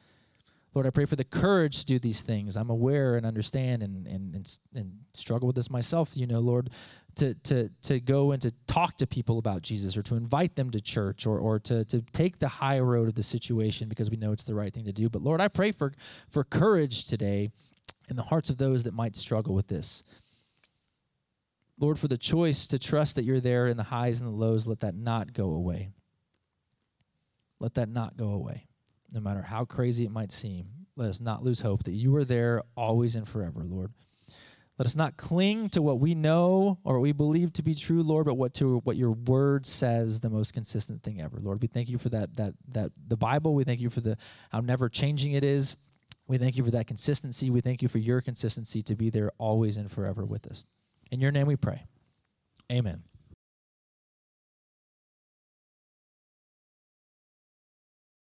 Lord, 0.74 0.86
I 0.86 0.89
pray 0.89 1.06
for 1.06 1.15
the 1.15 1.24
courage 1.24 1.80
to 1.80 1.86
do 1.86 2.00
these 2.00 2.21
things. 2.21 2.58
I'm 2.58 2.69
aware 2.69 3.15
and 3.15 3.26
understand 3.26 3.82
and, 3.82 4.06
and, 4.06 4.36
and, 4.36 4.60
and, 4.76 4.91
struggle 5.13 5.48
with 5.48 5.56
this 5.56 5.69
myself, 5.69 6.12
you 6.15 6.28
know, 6.28 6.41
Lord, 6.41 6.69
to, 7.15 7.34
to, 7.34 7.69
to 7.84 8.02
go 8.02 8.34
and 8.34 8.41
to 8.41 8.52
talk 8.67 8.98
to 8.98 9.08
people 9.08 9.38
about 9.38 9.62
Jesus 9.62 9.95
or 9.95 10.04
to 10.04 10.15
invite 10.15 10.58
them 10.58 10.71
to 10.71 10.82
church 10.82 11.26
or, 11.26 11.39
or 11.39 11.60
to, 11.60 11.86
to 11.86 12.02
take 12.12 12.39
the 12.39 12.50
high 12.50 12.82
road 12.82 13.08
of 13.08 13.15
the 13.15 13.24
situation 13.24 13.88
because 13.88 14.10
we 14.10 14.17
know 14.17 14.34
it's 14.34 14.43
the 14.43 14.54
right 14.54 14.74
thing 14.74 14.84
to 14.84 14.91
do. 14.91 15.10
But 15.10 15.21
Lord, 15.21 15.39
I 15.39 15.48
pray 15.48 15.71
for, 15.71 15.93
for 16.30 16.43
courage 16.43 17.08
today 17.08 17.52
in 18.10 18.15
the 18.15 18.24
hearts 18.24 18.50
of 18.50 18.58
those 18.58 18.84
that 18.84 18.94
might 18.94 19.15
struggle 19.15 19.54
with 19.54 19.68
this. 19.68 20.04
Lord, 21.80 22.00
for 22.00 22.08
the 22.08 22.18
choice 22.18 22.68
to 22.68 22.80
trust 22.80 23.15
that 23.15 23.26
you're 23.26 23.41
there 23.41 23.68
in 23.68 23.78
the 23.78 23.84
highs 23.84 24.22
and 24.22 24.30
the 24.30 24.36
lows, 24.36 24.65
let 24.65 24.80
that 24.80 24.96
not 24.96 25.34
go 25.34 25.52
away. 25.52 25.89
Let 27.60 27.74
that 27.76 27.89
not 27.89 28.18
go 28.18 28.30
away. 28.30 28.68
No 29.13 29.20
matter 29.20 29.41
how 29.41 29.65
crazy 29.65 30.06
it 30.06 30.12
might 30.12 30.32
seem, 30.32 30.68
let 30.96 31.10
us 31.10 31.20
not 31.20 31.44
lose 31.44 31.60
hope 31.60 31.84
that 31.84 31.96
you 31.96 32.15
are 32.15 32.26
there 32.26 32.63
always 32.76 33.15
and 33.15 33.28
forever, 33.28 33.63
Lord. 33.63 33.91
Let 34.78 34.86
us 34.88 34.96
not 34.96 35.15
cling 35.15 35.70
to 35.70 35.82
what 35.82 36.00
we 36.00 36.15
know 36.15 36.80
or 36.84 36.96
what 36.96 37.04
we 37.04 37.13
believe 37.13 37.54
to 37.54 37.63
be 37.63 37.76
true, 37.76 38.04
Lord, 38.04 38.26
but 38.26 38.34
what 38.34 38.54
to 38.56 38.80
what 38.80 38.98
your 38.98 39.12
word 39.12 39.65
says 39.65 40.20
the 40.20 40.30
most 40.30 40.54
consistent 40.54 41.02
thing 41.02 41.22
ever. 41.22 41.38
Lord, 41.39 41.62
we 41.62 41.68
thank 41.70 41.88
you 41.88 41.98
for 41.98 42.10
that 42.10 42.36
that 42.36 42.56
that 42.70 42.91
the 43.08 43.15
Bible. 43.15 43.54
We 43.54 43.63
thank 43.63 43.80
you 43.80 43.89
for 43.89 44.02
the 44.02 44.18
how 44.52 44.60
never 44.60 44.89
changing 44.89 45.32
it 45.32 45.46
is. 45.46 45.78
We 46.27 46.38
thank 46.38 46.57
you 46.57 46.63
for 46.63 46.71
that 46.71 46.88
consistency. 46.88 47.49
We 47.49 47.61
thank 47.61 47.81
you 47.81 47.88
for 47.88 47.99
your 47.99 48.21
consistency 48.21 48.81
to 48.83 48.95
be 48.95 49.09
there 49.09 49.31
always 49.38 49.77
and 49.77 49.91
forever 49.91 50.25
with 50.25 50.47
us. 50.47 50.65
In 51.11 51.21
your 51.21 51.31
name 51.31 51.47
we 51.47 51.55
pray. 51.55 51.85
Amen. 52.71 53.03